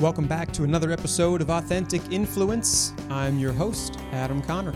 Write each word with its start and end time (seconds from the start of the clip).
Welcome 0.00 0.26
back 0.26 0.50
to 0.54 0.64
another 0.64 0.90
episode 0.90 1.40
of 1.40 1.50
Authentic 1.50 2.02
Influence. 2.10 2.92
I'm 3.10 3.38
your 3.38 3.52
host, 3.52 3.96
Adam 4.10 4.42
Conner. 4.42 4.74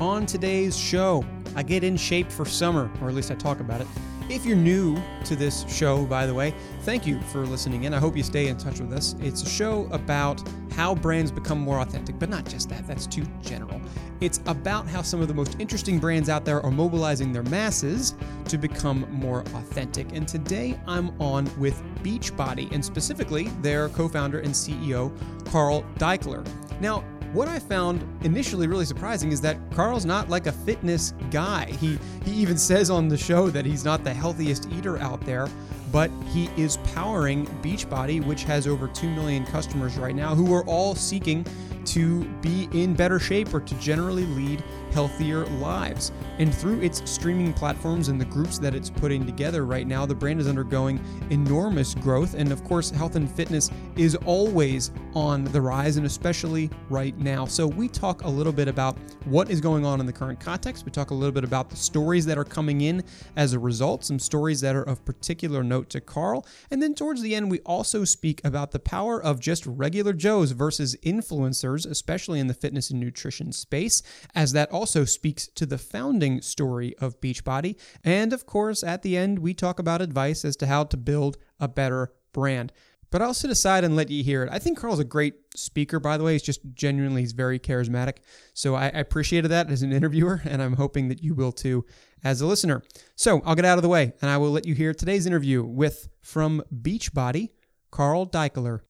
On 0.00 0.26
today's 0.26 0.76
show, 0.76 1.24
I 1.54 1.62
get 1.62 1.84
in 1.84 1.96
shape 1.96 2.32
for 2.32 2.44
summer, 2.44 2.90
or 3.00 3.08
at 3.08 3.14
least 3.14 3.30
I 3.30 3.36
talk 3.36 3.60
about 3.60 3.80
it. 3.80 3.86
If 4.32 4.46
you're 4.46 4.56
new 4.56 4.96
to 5.26 5.36
this 5.36 5.66
show, 5.68 6.06
by 6.06 6.24
the 6.24 6.32
way, 6.32 6.54
thank 6.84 7.06
you 7.06 7.20
for 7.20 7.44
listening 7.44 7.84
in. 7.84 7.92
I 7.92 7.98
hope 7.98 8.16
you 8.16 8.22
stay 8.22 8.48
in 8.48 8.56
touch 8.56 8.80
with 8.80 8.90
us. 8.90 9.14
It's 9.20 9.42
a 9.42 9.46
show 9.46 9.86
about 9.92 10.42
how 10.70 10.94
brands 10.94 11.30
become 11.30 11.58
more 11.58 11.80
authentic, 11.80 12.18
but 12.18 12.30
not 12.30 12.48
just 12.48 12.70
that, 12.70 12.86
that's 12.86 13.06
too 13.06 13.26
general. 13.42 13.78
It's 14.22 14.40
about 14.46 14.88
how 14.88 15.02
some 15.02 15.20
of 15.20 15.28
the 15.28 15.34
most 15.34 15.60
interesting 15.60 15.98
brands 15.98 16.30
out 16.30 16.46
there 16.46 16.62
are 16.62 16.70
mobilizing 16.70 17.30
their 17.30 17.42
masses 17.42 18.14
to 18.46 18.56
become 18.56 19.06
more 19.10 19.40
authentic. 19.54 20.10
And 20.14 20.26
today 20.26 20.80
I'm 20.86 21.10
on 21.20 21.50
with 21.58 21.82
Beachbody, 22.02 22.72
and 22.72 22.82
specifically 22.82 23.48
their 23.60 23.90
co 23.90 24.08
founder 24.08 24.40
and 24.40 24.54
CEO, 24.54 25.12
Carl 25.50 25.84
Daikeler. 25.98 26.48
Now, 26.80 27.04
what 27.32 27.48
I 27.48 27.58
found 27.58 28.04
initially 28.24 28.66
really 28.66 28.84
surprising 28.84 29.32
is 29.32 29.40
that 29.40 29.56
Carl's 29.72 30.04
not 30.04 30.28
like 30.28 30.46
a 30.46 30.52
fitness 30.52 31.14
guy. 31.30 31.66
He 31.66 31.98
he 32.24 32.32
even 32.32 32.58
says 32.58 32.90
on 32.90 33.08
the 33.08 33.16
show 33.16 33.48
that 33.50 33.64
he's 33.64 33.84
not 33.84 34.04
the 34.04 34.12
healthiest 34.12 34.68
eater 34.70 34.98
out 34.98 35.20
there, 35.22 35.48
but 35.92 36.10
he 36.32 36.48
is 36.56 36.78
powering 36.94 37.46
Beachbody, 37.62 38.24
which 38.24 38.44
has 38.44 38.66
over 38.66 38.88
2 38.88 39.08
million 39.10 39.44
customers 39.46 39.96
right 39.98 40.14
now 40.14 40.34
who 40.34 40.52
are 40.54 40.64
all 40.64 40.94
seeking 40.94 41.46
to 41.84 42.24
be 42.40 42.68
in 42.72 42.94
better 42.94 43.18
shape 43.18 43.52
or 43.52 43.60
to 43.60 43.74
generally 43.74 44.24
lead 44.26 44.62
healthier 44.92 45.44
lives. 45.46 46.12
And 46.38 46.54
through 46.54 46.80
its 46.80 47.08
streaming 47.10 47.52
platforms 47.52 48.08
and 48.08 48.20
the 48.20 48.24
groups 48.26 48.58
that 48.58 48.74
it's 48.74 48.90
putting 48.90 49.24
together 49.24 49.64
right 49.64 49.86
now, 49.86 50.06
the 50.06 50.14
brand 50.14 50.40
is 50.40 50.48
undergoing 50.48 51.00
enormous 51.30 51.94
growth. 51.94 52.34
And 52.34 52.52
of 52.52 52.62
course, 52.64 52.90
health 52.90 53.16
and 53.16 53.30
fitness 53.30 53.70
is 53.96 54.14
always 54.26 54.90
on 55.14 55.44
the 55.44 55.60
rise, 55.60 55.96
and 55.96 56.06
especially 56.06 56.70
right 56.88 57.16
now. 57.18 57.44
So, 57.46 57.66
we 57.66 57.88
talk 57.88 58.24
a 58.24 58.28
little 58.28 58.52
bit 58.52 58.68
about 58.68 58.96
what 59.24 59.50
is 59.50 59.60
going 59.60 59.84
on 59.84 60.00
in 60.00 60.06
the 60.06 60.12
current 60.12 60.40
context. 60.40 60.84
We 60.84 60.90
talk 60.90 61.10
a 61.10 61.14
little 61.14 61.32
bit 61.32 61.44
about 61.44 61.70
the 61.70 61.76
stories 61.76 62.26
that 62.26 62.38
are 62.38 62.44
coming 62.44 62.82
in 62.82 63.02
as 63.36 63.52
a 63.52 63.58
result, 63.58 64.04
some 64.04 64.18
stories 64.18 64.60
that 64.62 64.74
are 64.74 64.82
of 64.82 65.04
particular 65.04 65.62
note 65.62 65.81
to 65.90 66.00
Carl. 66.00 66.46
And 66.70 66.82
then 66.82 66.94
towards 66.94 67.22
the 67.22 67.34
end, 67.34 67.50
we 67.50 67.60
also 67.60 68.04
speak 68.04 68.40
about 68.44 68.70
the 68.70 68.78
power 68.78 69.22
of 69.22 69.40
just 69.40 69.66
regular 69.66 70.12
Joes 70.12 70.52
versus 70.52 70.96
influencers, 71.04 71.88
especially 71.88 72.40
in 72.40 72.46
the 72.46 72.54
fitness 72.54 72.90
and 72.90 73.00
nutrition 73.00 73.52
space, 73.52 74.02
as 74.34 74.52
that 74.52 74.70
also 74.70 75.04
speaks 75.04 75.48
to 75.48 75.66
the 75.66 75.78
founding 75.78 76.40
story 76.40 76.94
of 76.98 77.20
Beachbody. 77.20 77.76
And 78.04 78.32
of 78.32 78.46
course, 78.46 78.82
at 78.82 79.02
the 79.02 79.16
end, 79.16 79.38
we 79.38 79.54
talk 79.54 79.78
about 79.78 80.02
advice 80.02 80.44
as 80.44 80.56
to 80.56 80.66
how 80.66 80.84
to 80.84 80.96
build 80.96 81.38
a 81.60 81.68
better 81.68 82.12
brand. 82.32 82.72
But 83.12 83.20
I'll 83.20 83.34
sit 83.34 83.50
aside 83.50 83.84
and 83.84 83.94
let 83.94 84.10
you 84.10 84.24
hear 84.24 84.42
it. 84.42 84.48
I 84.50 84.58
think 84.58 84.78
Carl's 84.78 84.98
a 84.98 85.04
great 85.04 85.34
speaker, 85.54 86.00
by 86.00 86.16
the 86.16 86.24
way. 86.24 86.32
He's 86.32 86.42
just 86.42 86.60
genuinely, 86.72 87.20
he's 87.20 87.32
very 87.32 87.58
charismatic. 87.58 88.16
So 88.54 88.74
I, 88.74 88.86
I 88.86 89.00
appreciated 89.00 89.48
that 89.48 89.70
as 89.70 89.82
an 89.82 89.92
interviewer, 89.92 90.40
and 90.44 90.62
I'm 90.62 90.72
hoping 90.72 91.08
that 91.08 91.22
you 91.22 91.34
will 91.34 91.52
too 91.52 91.84
as 92.24 92.40
a 92.40 92.46
listener. 92.46 92.82
So 93.14 93.42
I'll 93.44 93.54
get 93.54 93.66
out 93.66 93.76
of 93.76 93.82
the 93.82 93.90
way, 93.90 94.14
and 94.22 94.30
I 94.30 94.38
will 94.38 94.50
let 94.50 94.66
you 94.66 94.74
hear 94.74 94.94
today's 94.94 95.26
interview 95.26 95.62
with, 95.62 96.08
from 96.22 96.62
Beachbody, 96.74 97.50
Carl 97.90 98.26
Daikeler. 98.26 98.80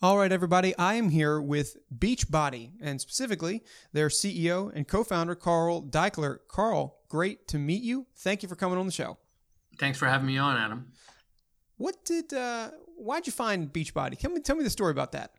All 0.00 0.16
right, 0.16 0.30
everybody, 0.30 0.74
I 0.78 0.94
am 0.94 1.10
here 1.10 1.40
with 1.42 1.76
Beachbody 1.94 2.70
and 2.80 3.00
specifically 3.00 3.64
their 3.92 4.08
CEO 4.08 4.70
and 4.72 4.86
co 4.86 5.02
founder, 5.02 5.34
Carl 5.34 5.82
Daikeler. 5.82 6.38
Carl, 6.46 7.00
great 7.08 7.48
to 7.48 7.58
meet 7.58 7.82
you. 7.82 8.06
Thank 8.18 8.44
you 8.44 8.48
for 8.48 8.54
coming 8.54 8.78
on 8.78 8.86
the 8.86 8.92
show. 8.92 9.18
Thanks 9.78 9.98
for 9.98 10.06
having 10.06 10.28
me 10.28 10.38
on, 10.38 10.56
Adam. 10.56 10.92
What 11.80 12.04
did, 12.04 12.34
uh, 12.34 12.72
why'd 12.98 13.26
you 13.26 13.32
find 13.32 13.72
Beachbody? 13.72 14.18
Tell 14.18 14.30
me, 14.30 14.42
tell 14.42 14.54
me 14.54 14.62
the 14.64 14.68
story 14.68 14.90
about 14.90 15.12
that. 15.12 15.32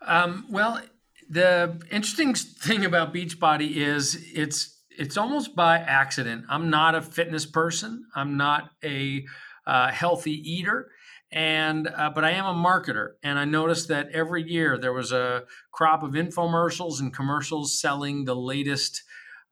Um, 0.00 0.46
well, 0.48 0.80
the 1.28 1.84
interesting 1.90 2.32
thing 2.34 2.84
about 2.84 3.12
Beachbody 3.12 3.74
is 3.74 4.24
it's, 4.32 4.84
it's 4.88 5.16
almost 5.16 5.56
by 5.56 5.78
accident. 5.78 6.44
I'm 6.48 6.70
not 6.70 6.94
a 6.94 7.02
fitness 7.02 7.44
person. 7.44 8.04
I'm 8.14 8.36
not 8.36 8.70
a 8.84 9.24
uh, 9.66 9.90
healthy 9.90 10.34
eater 10.48 10.92
and 11.32 11.88
uh, 11.88 12.10
but 12.10 12.24
I 12.24 12.30
am 12.30 12.46
a 12.46 12.54
marketer, 12.54 13.14
and 13.20 13.36
I 13.36 13.44
noticed 13.44 13.88
that 13.88 14.10
every 14.12 14.48
year 14.48 14.78
there 14.78 14.92
was 14.92 15.10
a 15.10 15.42
crop 15.72 16.04
of 16.04 16.12
infomercials 16.12 17.00
and 17.00 17.12
commercials 17.12 17.80
selling 17.80 18.26
the 18.26 18.36
latest 18.36 19.02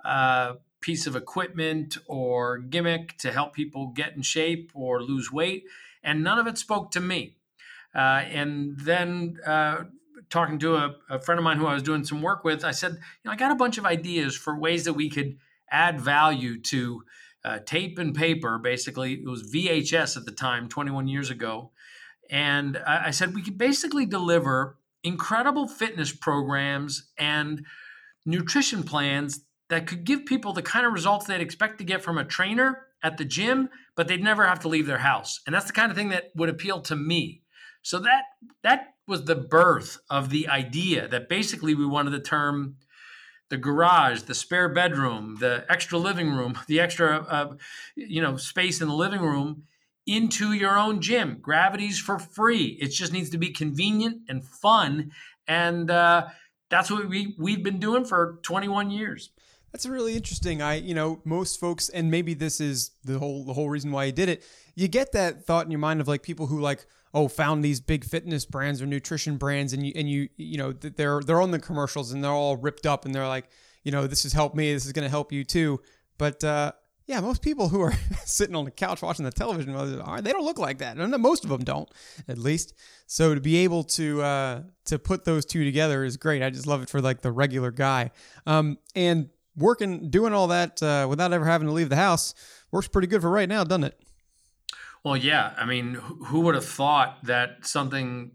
uh, 0.04 0.54
piece 0.84 1.06
of 1.06 1.16
equipment 1.16 1.96
or 2.06 2.58
gimmick 2.58 3.16
to 3.16 3.32
help 3.32 3.54
people 3.54 3.86
get 3.86 4.14
in 4.14 4.20
shape 4.20 4.70
or 4.74 5.02
lose 5.02 5.32
weight, 5.32 5.64
and 6.02 6.22
none 6.22 6.38
of 6.38 6.46
it 6.46 6.58
spoke 6.58 6.90
to 6.90 7.00
me. 7.00 7.36
Uh, 7.94 8.22
and 8.30 8.78
then 8.78 9.38
uh, 9.46 9.84
talking 10.28 10.58
to 10.58 10.76
a, 10.76 10.94
a 11.08 11.18
friend 11.18 11.38
of 11.38 11.44
mine 11.44 11.56
who 11.56 11.66
I 11.66 11.72
was 11.72 11.82
doing 11.82 12.04
some 12.04 12.20
work 12.20 12.44
with, 12.44 12.66
I 12.66 12.72
said, 12.72 12.92
you 12.92 12.98
know, 13.24 13.32
I 13.32 13.36
got 13.36 13.50
a 13.50 13.54
bunch 13.54 13.78
of 13.78 13.86
ideas 13.86 14.36
for 14.36 14.58
ways 14.58 14.84
that 14.84 14.92
we 14.92 15.08
could 15.08 15.38
add 15.70 16.02
value 16.02 16.60
to 16.60 17.02
uh, 17.46 17.58
tape 17.64 17.98
and 17.98 18.14
paper. 18.14 18.58
Basically, 18.58 19.14
it 19.14 19.26
was 19.26 19.50
VHS 19.50 20.18
at 20.18 20.26
the 20.26 20.32
time, 20.32 20.68
21 20.68 21.08
years 21.08 21.30
ago. 21.30 21.70
And 22.30 22.76
I, 22.86 23.06
I 23.06 23.10
said 23.10 23.34
we 23.34 23.42
could 23.42 23.56
basically 23.56 24.04
deliver 24.04 24.76
incredible 25.02 25.66
fitness 25.66 26.12
programs 26.12 27.10
and 27.16 27.64
nutrition 28.26 28.82
plans 28.82 29.40
that 29.68 29.86
could 29.86 30.04
give 30.04 30.26
people 30.26 30.52
the 30.52 30.62
kind 30.62 30.86
of 30.86 30.92
results 30.92 31.26
they'd 31.26 31.40
expect 31.40 31.78
to 31.78 31.84
get 31.84 32.02
from 32.02 32.18
a 32.18 32.24
trainer 32.24 32.86
at 33.02 33.18
the 33.18 33.24
gym, 33.24 33.68
but 33.96 34.08
they'd 34.08 34.22
never 34.22 34.46
have 34.46 34.60
to 34.60 34.68
leave 34.68 34.86
their 34.86 34.98
house. 34.98 35.40
And 35.46 35.54
that's 35.54 35.66
the 35.66 35.72
kind 35.72 35.90
of 35.90 35.96
thing 35.96 36.08
that 36.10 36.30
would 36.34 36.48
appeal 36.48 36.80
to 36.82 36.96
me. 36.96 37.42
So 37.82 37.98
that 38.00 38.24
that 38.62 38.94
was 39.06 39.24
the 39.24 39.34
birth 39.34 39.98
of 40.08 40.30
the 40.30 40.48
idea 40.48 41.06
that 41.08 41.28
basically 41.28 41.74
we 41.74 41.86
wanted 41.86 42.12
to 42.12 42.20
term 42.20 42.76
the 43.50 43.58
garage, 43.58 44.22
the 44.22 44.34
spare 44.34 44.70
bedroom, 44.70 45.36
the 45.38 45.66
extra 45.68 45.98
living 45.98 46.30
room, 46.30 46.58
the 46.66 46.80
extra 46.80 47.18
uh, 47.18 47.54
you 47.94 48.22
know 48.22 48.36
space 48.36 48.80
in 48.80 48.88
the 48.88 48.94
living 48.94 49.20
room 49.20 49.64
into 50.06 50.52
your 50.52 50.78
own 50.78 51.00
gym. 51.00 51.38
Gravity's 51.40 51.98
for 51.98 52.18
free. 52.18 52.78
It 52.80 52.88
just 52.88 53.12
needs 53.12 53.30
to 53.30 53.38
be 53.38 53.50
convenient 53.50 54.22
and 54.28 54.44
fun, 54.44 55.12
and 55.46 55.90
uh, 55.90 56.28
that's 56.70 56.90
what 56.90 57.08
we 57.08 57.34
we've 57.38 57.62
been 57.62 57.78
doing 57.78 58.04
for 58.04 58.38
21 58.42 58.90
years. 58.90 59.30
That's 59.74 59.86
really 59.86 60.14
interesting. 60.14 60.62
I, 60.62 60.74
you 60.74 60.94
know, 60.94 61.20
most 61.24 61.58
folks, 61.58 61.88
and 61.88 62.08
maybe 62.08 62.32
this 62.32 62.60
is 62.60 62.92
the 63.02 63.18
whole 63.18 63.44
the 63.44 63.54
whole 63.54 63.68
reason 63.68 63.90
why 63.90 64.04
you 64.04 64.12
did 64.12 64.28
it. 64.28 64.44
You 64.76 64.86
get 64.86 65.10
that 65.12 65.44
thought 65.44 65.64
in 65.64 65.72
your 65.72 65.80
mind 65.80 66.00
of 66.00 66.06
like 66.06 66.22
people 66.22 66.46
who 66.46 66.60
like, 66.60 66.86
oh, 67.12 67.26
found 67.26 67.64
these 67.64 67.80
big 67.80 68.04
fitness 68.04 68.46
brands 68.46 68.80
or 68.80 68.86
nutrition 68.86 69.36
brands, 69.36 69.72
and 69.72 69.84
you 69.84 69.92
and 69.96 70.08
you 70.08 70.28
you 70.36 70.58
know 70.58 70.70
they're 70.70 71.20
they're 71.22 71.42
on 71.42 71.50
the 71.50 71.58
commercials 71.58 72.12
and 72.12 72.22
they're 72.22 72.30
all 72.30 72.56
ripped 72.56 72.86
up 72.86 73.04
and 73.04 73.12
they're 73.12 73.26
like, 73.26 73.48
you 73.82 73.90
know, 73.90 74.06
this 74.06 74.22
has 74.22 74.32
helped 74.32 74.54
me. 74.54 74.72
This 74.72 74.86
is 74.86 74.92
going 74.92 75.02
to 75.02 75.10
help 75.10 75.32
you 75.32 75.42
too. 75.42 75.80
But 76.18 76.44
uh, 76.44 76.70
yeah, 77.06 77.18
most 77.18 77.42
people 77.42 77.68
who 77.68 77.80
are 77.80 77.94
sitting 78.24 78.54
on 78.54 78.64
the 78.66 78.70
couch 78.70 79.02
watching 79.02 79.24
the 79.24 79.32
television, 79.32 79.72
they 80.22 80.32
don't 80.32 80.44
look 80.44 80.60
like 80.60 80.78
that. 80.78 80.96
Most 80.96 81.42
of 81.42 81.50
them 81.50 81.64
don't, 81.64 81.90
at 82.28 82.38
least. 82.38 82.74
So 83.08 83.34
to 83.34 83.40
be 83.40 83.56
able 83.56 83.82
to 83.84 84.22
uh, 84.22 84.62
to 84.84 85.00
put 85.00 85.24
those 85.24 85.44
two 85.44 85.64
together 85.64 86.04
is 86.04 86.16
great. 86.16 86.44
I 86.44 86.50
just 86.50 86.68
love 86.68 86.80
it 86.80 86.88
for 86.88 87.00
like 87.00 87.22
the 87.22 87.32
regular 87.32 87.72
guy. 87.72 88.12
Um, 88.46 88.78
and 88.94 89.30
working, 89.56 90.10
doing 90.10 90.32
all 90.32 90.48
that 90.48 90.82
uh, 90.82 91.06
without 91.08 91.32
ever 91.32 91.44
having 91.44 91.68
to 91.68 91.72
leave 91.72 91.88
the 91.88 91.96
house 91.96 92.34
works 92.70 92.88
pretty 92.88 93.06
good 93.06 93.20
for 93.20 93.30
right 93.30 93.48
now, 93.48 93.64
doesn't 93.64 93.84
it? 93.84 94.00
Well, 95.04 95.16
yeah. 95.16 95.52
I 95.56 95.66
mean, 95.66 95.94
who 95.94 96.40
would 96.40 96.54
have 96.54 96.64
thought 96.64 97.24
that 97.24 97.66
something 97.66 98.32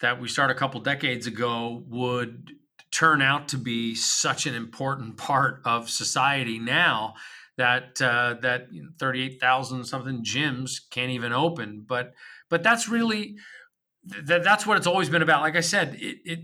that 0.00 0.20
we 0.20 0.28
started 0.28 0.54
a 0.54 0.58
couple 0.58 0.80
decades 0.80 1.26
ago 1.26 1.82
would 1.88 2.52
turn 2.90 3.22
out 3.22 3.48
to 3.48 3.58
be 3.58 3.94
such 3.94 4.46
an 4.46 4.54
important 4.54 5.16
part 5.18 5.60
of 5.64 5.90
society 5.90 6.58
now 6.58 7.14
that 7.56 8.00
uh, 8.02 8.34
that 8.42 8.72
know, 8.72 8.90
38,000 8.98 9.84
something 9.84 10.22
gyms 10.22 10.80
can't 10.90 11.10
even 11.10 11.32
open 11.32 11.84
but 11.86 12.12
but 12.50 12.62
that's 12.62 12.86
really 12.86 13.36
that 14.04 14.44
that's 14.44 14.66
what 14.66 14.76
it's 14.76 14.86
always 14.86 15.08
been 15.08 15.22
about 15.22 15.40
like 15.40 15.56
I 15.56 15.60
said 15.60 15.96
it, 15.98 16.18
it 16.24 16.40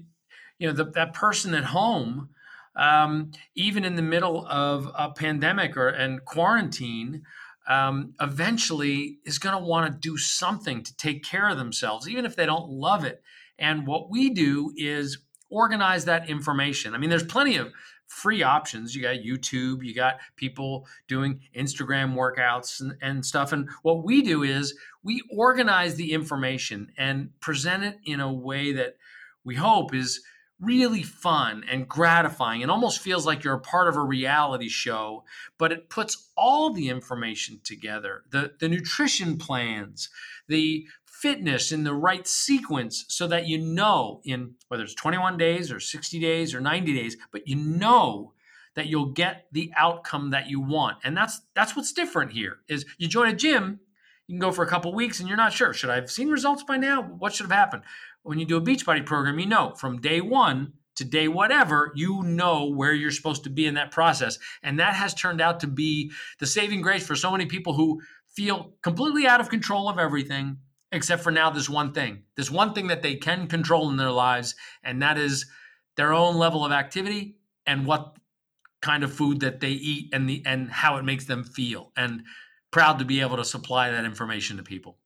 you 0.59 0.69
know 0.69 0.73
the, 0.73 0.85
that 0.93 1.13
person 1.13 1.55
at 1.55 1.65
home 1.65 2.31
um, 2.77 3.33
even 3.55 3.85
in 3.85 3.97
the 3.97 4.03
middle 4.03 4.47
of 4.47 4.91
a 4.97 5.11
pandemic 5.11 5.77
or 5.77 5.89
and 5.89 6.25
quarantine, 6.25 7.23
um, 7.69 8.15
eventually 8.21 9.19
is 9.25 9.39
going 9.39 9.57
to 9.57 9.63
want 9.63 9.93
to 9.93 9.99
do 9.99 10.17
something 10.17 10.83
to 10.83 10.97
take 10.97 11.25
care 11.25 11.49
of 11.49 11.59
themselves, 11.59 12.09
even 12.09 12.25
if 12.25 12.35
they 12.35 12.47
don't 12.47 12.69
love 12.69 13.05
it. 13.05 13.23
And 13.59 13.87
what 13.87 14.11
we 14.11 14.31
do 14.31 14.73
is 14.77 15.19
organize 15.51 16.07
that 16.07 16.29
information. 16.29 16.95
I 16.95 16.99
mean, 16.99 17.11
there's 17.11 17.25
plenty 17.25 17.57
of 17.57 17.73
free 18.09 18.43
options. 18.43 18.95
You 18.95 19.03
got 19.03 19.17
YouTube, 19.17 19.85
you 19.85 19.95
got 19.95 20.19
people 20.37 20.87
doing 21.09 21.41
Instagram 21.57 22.15
workouts 22.15 22.81
and, 22.81 22.95
and, 23.01 23.25
stuff. 23.25 23.53
And 23.53 23.69
what 23.83 24.05
we 24.05 24.23
do 24.23 24.43
is 24.43 24.77
we 25.03 25.23
organize 25.35 25.95
the 25.95 26.13
information 26.13 26.93
and 26.99 27.31
present 27.41 27.85
it 27.85 27.97
in 28.05 28.21
a 28.21 28.33
way 28.33 28.73
that 28.73 28.97
we 29.45 29.55
hope 29.55 29.95
is 29.95 30.23
really 30.63 31.03
fun 31.03 31.65
and 31.69 31.89
gratifying 31.89 32.63
and 32.63 32.71
almost 32.71 33.01
feels 33.01 33.27
like 33.27 33.43
you're 33.43 33.55
a 33.55 33.61
part 33.61 33.89
of 33.89 33.97
a 33.97 34.01
reality 34.01 34.69
show, 34.69 35.25
but 35.59 35.73
it 35.73 35.91
puts 35.91 36.31
all 36.37 36.73
the 36.73 36.89
information 36.89 37.61
together 37.65 38.23
the, 38.31 38.53
the 38.61 38.69
nutrition 38.69 39.37
plans, 39.37 40.09
the 40.49 40.87
fitness 41.05 41.71
in 41.71 41.85
the 41.85 41.95
right 41.95 42.27
sequence 42.27 43.05
so 43.09 43.27
that 43.27 43.47
you 43.47 43.59
know 43.59 44.21
in 44.25 44.55
whether 44.69 44.83
it's 44.83 44.95
21 44.95 45.37
days 45.37 45.71
or 45.71 45.79
60 45.79 46.19
days 46.19 46.55
or 46.55 46.61
90 46.61 46.95
days, 46.95 47.17
but 47.31 47.47
you 47.47 47.57
know 47.57 48.33
that 48.75 48.87
you'll 48.87 49.07
get 49.07 49.47
the 49.53 49.71
outcome 49.77 50.31
that 50.31 50.49
you 50.49 50.61
want. 50.61 50.97
And 51.05 51.17
that's 51.17 51.41
that's 51.55 51.77
what's 51.77 51.93
different 51.93 52.33
here 52.33 52.59
is 52.69 52.87
you 52.99 53.09
join 53.09 53.29
a 53.29 53.37
gym, 53.37 53.81
you 54.27 54.35
can 54.35 54.41
go 54.41 54.53
for 54.53 54.65
a 54.65 54.69
couple 54.69 54.95
weeks 54.95 55.21
and 55.21 55.29
you're 55.29 55.37
not 55.37 55.53
sure, 55.53 55.73
should 55.73 55.91
I 55.91 55.97
have 55.97 56.11
seen 56.11 56.29
results 56.29 56.63
by 56.63 56.77
now? 56.77 57.03
What 57.03 57.35
should 57.35 57.45
have 57.45 57.57
happened? 57.57 57.83
When 58.23 58.39
you 58.39 58.47
do 58.47 58.57
a 58.57 58.63
Beachbody 58.63 59.05
program, 59.05 59.39
you 59.39 59.47
know 59.47 59.75
from 59.77 60.01
day 60.01 60.21
one 60.21 60.73
to 60.97 61.05
day 61.05 61.29
whatever, 61.29 61.93
you 61.95 62.23
know 62.23 62.67
where 62.67 62.93
you're 62.93 63.11
supposed 63.11 63.45
to 63.45 63.51
be 63.51 63.67
in 63.67 63.75
that 63.75 63.91
process. 63.91 64.39
And 64.63 64.79
that 64.79 64.95
has 64.95 65.15
turned 65.15 65.41
out 65.41 65.61
to 65.61 65.67
be 65.67 66.13
the 66.39 66.47
saving 66.47 66.83
grace 66.83 67.07
for 67.07 67.17
so 67.17 67.31
many 67.31 67.47
people 67.47 67.73
who 67.73 68.03
feel 68.29 68.75
completely 68.83 69.27
out 69.27 69.41
of 69.41 69.49
control 69.49 69.89
of 69.89 69.99
everything, 69.99 70.59
except 70.91 71.23
for 71.23 71.33
now 71.33 71.51
this 71.51 71.69
one 71.69 71.93
thing. 71.93 72.23
This 72.37 72.51
one 72.51 72.75
thing 72.75 72.89
that 72.89 73.03
they 73.03 73.17
can 73.17 73.47
control 73.47 73.91
in 73.91 73.97
their 73.97 74.11
lives, 74.11 74.55
and 74.83 75.03
that 75.03 75.19
is 75.19 75.47
their 75.97 76.13
own 76.13 76.37
level 76.37 76.65
of 76.65 76.73
activity 76.73 77.37
and 77.67 77.87
what 77.87 78.17
kind 78.81 79.05
of 79.05 79.13
food 79.13 79.41
that 79.41 79.61
they 79.61 79.71
eat 79.71 80.11
and 80.13 80.29
the 80.29 80.43
and 80.45 80.71
how 80.71 80.97
it 80.97 81.05
makes 81.05 81.25
them 81.25 81.45
feel. 81.45 81.93
And 81.97 82.25
proud 82.71 82.99
to 82.99 83.05
be 83.05 83.21
able 83.21 83.37
to 83.37 83.45
supply 83.45 83.91
that 83.91 84.05
information 84.05 84.57
to 84.57 84.63
people. 84.63 84.99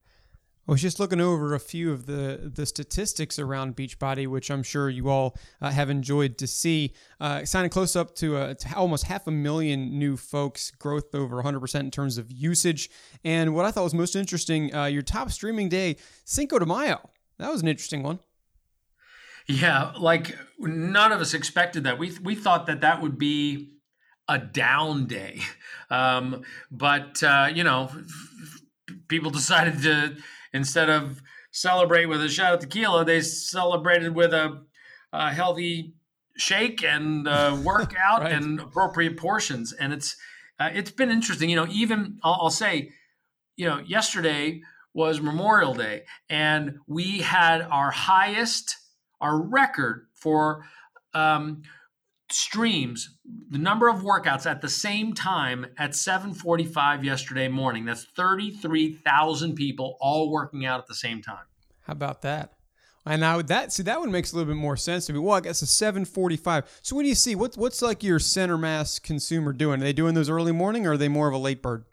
I 0.69 0.73
was 0.73 0.83
just 0.83 0.99
looking 0.99 1.21
over 1.21 1.55
a 1.55 1.61
few 1.61 1.93
of 1.93 2.07
the 2.07 2.51
the 2.53 2.67
statistics 2.67 3.39
around 3.39 3.77
Beachbody, 3.77 4.27
which 4.27 4.51
I'm 4.51 4.65
sure 4.65 4.91
you 4.91 5.09
all 5.09 5.37
uh, 5.61 5.71
have 5.71 5.91
enjoyed 5.91 6.39
to 6.39 6.47
see. 6.49 6.93
Uh, 7.21 7.45
signing 7.45 7.71
close 7.71 7.95
up 7.95 8.17
to, 8.17 8.37
uh, 8.37 8.55
to, 8.55 8.77
almost 8.77 9.05
half 9.05 9.29
a 9.29 9.31
million 9.31 9.97
new 9.97 10.17
folks, 10.17 10.73
growth 10.73 11.15
over 11.15 11.41
100% 11.43 11.81
in 11.81 11.91
terms 11.91 12.19
of 12.19 12.33
usage. 12.33 12.91
And 13.25 13.55
what 13.55 13.65
I 13.65 13.71
thought 13.71 13.85
was 13.85 13.95
most 13.95 14.17
interesting, 14.17 14.75
uh, 14.75 14.87
your 14.87 15.03
top 15.03 15.31
streaming 15.31 15.69
day, 15.69 15.97
Cinco 16.25 16.59
de 16.59 16.67
Mayo. 16.67 17.11
That 17.39 17.51
was 17.51 17.63
an 17.63 17.69
interesting 17.69 18.03
one. 18.03 18.19
Yeah, 19.47 19.93
like 19.97 20.37
none 20.59 21.13
of 21.13 21.21
us 21.21 21.33
expected 21.33 21.85
that. 21.85 21.99
We 21.99 22.19
we 22.23 22.35
thought 22.35 22.67
that 22.67 22.81
that 22.81 23.01
would 23.01 23.19
be 23.19 23.71
a 24.29 24.39
down 24.39 25.07
day, 25.07 25.43
um, 25.91 26.43
but 26.73 27.23
uh, 27.23 27.51
you 27.55 27.63
know, 27.63 27.89
people 29.07 29.31
decided 29.31 29.81
to 29.83 30.17
instead 30.53 30.91
of 30.91 31.23
celebrate 31.51 32.07
with 32.07 32.23
a 32.23 32.29
shot 32.29 32.55
of 32.55 32.61
tequila, 32.61 33.05
they 33.05 33.21
celebrated 33.21 34.15
with 34.15 34.33
a, 34.33 34.63
a 35.13 35.33
healthy 35.33 35.95
shake 36.37 36.83
and 36.83 37.27
uh, 37.27 37.57
workout 37.65 38.23
right. 38.23 38.33
and 38.33 38.61
appropriate 38.61 39.17
portions. 39.17 39.73
And 39.73 39.93
it's 39.93 40.17
uh, 40.59 40.71
it's 40.73 40.91
been 40.91 41.11
interesting. 41.11 41.51
You 41.51 41.57
know, 41.57 41.67
even 41.71 42.19
I'll, 42.23 42.39
I'll, 42.43 42.51
say, 42.51 42.91
you 43.57 43.67
know, 43.67 43.79
yesterday 43.79 44.63
was 44.95 45.21
Memorial 45.21 45.75
Day, 45.75 46.05
and 46.31 46.79
we 46.87 47.19
had 47.19 47.61
our 47.61 47.91
highest, 47.91 48.75
our 49.21 49.39
record 49.39 50.07
for 50.15 50.65
um, 51.13 51.63
streams 52.31 53.17
the 53.51 53.59
number 53.59 53.89
of 53.89 54.03
workouts 54.03 54.47
at 54.47 54.61
the 54.61 54.69
same 54.69 55.13
time 55.13 55.67
at 55.79 55.95
7:45 55.95 57.05
yesterday 57.05 57.49
morning. 57.49 57.85
That's 57.85 58.05
33,000 58.05 59.55
people 59.55 59.97
all 60.01 60.31
working 60.31 60.67
out 60.67 60.81
at 60.81 60.87
the 60.87 60.95
same 60.95 61.23
time. 61.23 61.45
How 61.83 61.93
about 61.93 62.23
that? 62.23 62.53
And 63.05 63.21
now 63.21 63.41
that 63.41 63.73
see 63.73 63.85
that 63.85 64.01
one 64.01 64.11
makes 64.11 64.33
a 64.33 64.37
little 64.37 64.53
bit 64.53 64.59
more 64.61 64.77
sense 64.77 65.07
to 65.07 65.13
me. 65.13 65.21
Well, 65.21 65.37
I 65.37 65.41
guess 65.41 65.63
a 65.63 65.67
7:45. 65.67 66.65
So 66.83 66.97
what 66.97 67.03
do 67.03 67.09
you 67.09 67.15
see? 67.15 67.37
What's 67.37 67.57
what's 67.57 67.81
like 67.81 68.03
your 68.03 68.19
center 68.19 68.59
mass 68.59 68.99
consumer 68.99 69.53
doing? 69.53 69.81
Are 69.81 69.85
they 69.85 69.93
doing 69.93 70.15
those 70.15 70.29
early 70.29 70.53
morning 70.53 70.87
or 70.87 70.93
are 70.93 70.97
they 70.97 71.09
more 71.09 71.29
of 71.29 71.35
a 71.35 71.39
late 71.39 71.63
bird? 71.63 71.85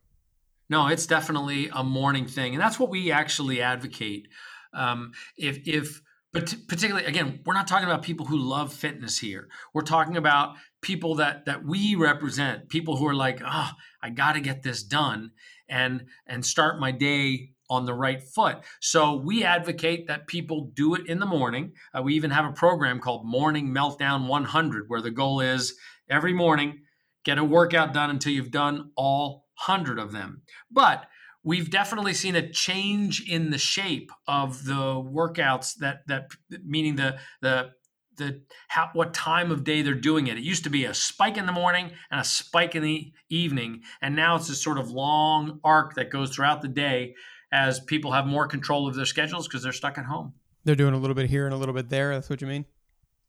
No, 0.70 0.88
it's 0.88 1.06
definitely 1.06 1.70
a 1.72 1.84
morning 1.84 2.26
thing, 2.26 2.54
and 2.54 2.62
that's 2.62 2.80
what 2.80 2.90
we 2.90 3.12
actually 3.12 3.62
advocate. 3.62 4.28
Um, 4.74 5.12
if 5.38 5.68
if 5.68 6.02
but 6.34 6.56
particularly 6.68 7.06
again 7.06 7.40
we're 7.46 7.54
not 7.54 7.68
talking 7.68 7.86
about 7.86 8.04
people 8.04 8.26
who 8.26 8.38
love 8.38 8.74
fitness 8.74 9.20
here. 9.20 9.48
We're 9.74 9.84
talking 9.84 10.18
about 10.18 10.56
people 10.82 11.16
that 11.16 11.46
that 11.46 11.64
we 11.64 11.96
represent 11.96 12.70
people 12.70 12.98
who 12.98 13.08
are 13.08 13.16
like 13.16 13.42
oh 13.46 13.72
i 14.02 14.10
got 14.10 14.34
to 14.34 14.42
get 14.42 14.64
this 14.64 14.84
done 14.84 15.32
and 15.70 16.06
and 16.28 16.46
start 16.46 16.80
my 16.80 16.92
day 16.92 17.52
on 17.70 17.86
the 17.86 17.94
right 17.94 18.22
foot. 18.22 18.58
So 18.82 19.16
we 19.16 19.44
advocate 19.44 20.08
that 20.08 20.28
people 20.28 20.72
do 20.74 20.96
it 20.96 21.08
in 21.08 21.20
the 21.20 21.26
morning. 21.26 21.74
Uh, 21.98 22.02
we 22.04 22.14
even 22.14 22.30
have 22.32 22.46
a 22.46 22.52
program 22.52 23.00
called 23.00 23.26
morning 23.26 23.74
meltdown 23.74 24.28
100 24.28 24.90
where 24.90 25.02
the 25.02 25.12
goal 25.12 25.40
is 25.40 25.76
every 26.10 26.34
morning 26.34 26.82
get 27.24 27.38
a 27.38 27.44
workout 27.44 27.94
done 27.94 28.10
until 28.10 28.34
you've 28.34 28.52
done 28.52 28.92
all 28.96 29.46
100 29.66 29.98
of 29.98 30.12
them. 30.12 30.42
But 30.70 31.06
we've 31.44 31.70
definitely 31.70 32.14
seen 32.14 32.36
a 32.36 32.50
change 32.50 33.28
in 33.30 33.50
the 33.52 33.58
shape 33.58 34.12
of 34.28 34.66
the 34.66 34.74
workouts 34.74 35.76
that 35.80 36.08
that 36.08 36.32
meaning 36.66 36.96
the 36.96 37.18
the 37.42 37.72
the 38.18 38.42
how, 38.68 38.90
what 38.94 39.14
time 39.14 39.52
of 39.52 39.64
day 39.64 39.82
they're 39.82 39.96
doing 39.96 40.28
it. 40.28 40.38
It 40.38 40.44
used 40.44 40.64
to 40.66 40.70
be 40.70 40.86
a 40.86 40.94
spike 40.94 41.38
in 41.38 41.46
the 41.46 41.52
morning 41.52 41.92
and 42.12 42.22
a 42.22 42.24
spike 42.24 42.76
in 42.76 42.84
the 42.84 43.12
evening, 43.30 43.82
and 44.02 44.16
now 44.16 44.36
it's 44.36 44.48
this 44.48 44.64
sort 44.64 44.78
of 44.78 44.92
long 44.92 45.60
arc 45.64 45.96
that 45.96 46.10
goes 46.10 46.34
throughout 46.34 46.62
the 46.62 46.68
day 46.68 47.16
as 47.52 47.80
people 47.80 48.12
have 48.12 48.26
more 48.26 48.48
control 48.48 48.88
of 48.88 48.96
their 48.96 49.06
schedules 49.06 49.48
because 49.48 49.64
they're 49.64 49.72
stuck 49.72 49.98
at 49.98 50.06
home. 50.06 50.34
They're 50.64 50.76
doing 50.76 50.94
a 50.94 50.98
little 50.98 51.16
bit 51.16 51.30
here 51.30 51.46
and 51.46 51.54
a 51.54 51.58
little 51.58 51.76
bit 51.76 51.90
there. 51.90 52.14
That's 52.14 52.30
what 52.30 52.42
you 52.42 52.48
mean? 52.48 52.66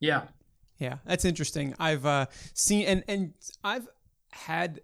Yeah. 0.00 0.22
Yeah, 0.78 0.98
that's 1.04 1.24
interesting. 1.24 1.74
I've 1.78 2.04
uh, 2.04 2.26
seen 2.52 2.86
and 2.86 3.04
and 3.08 3.34
I've 3.62 3.88
had 4.32 4.80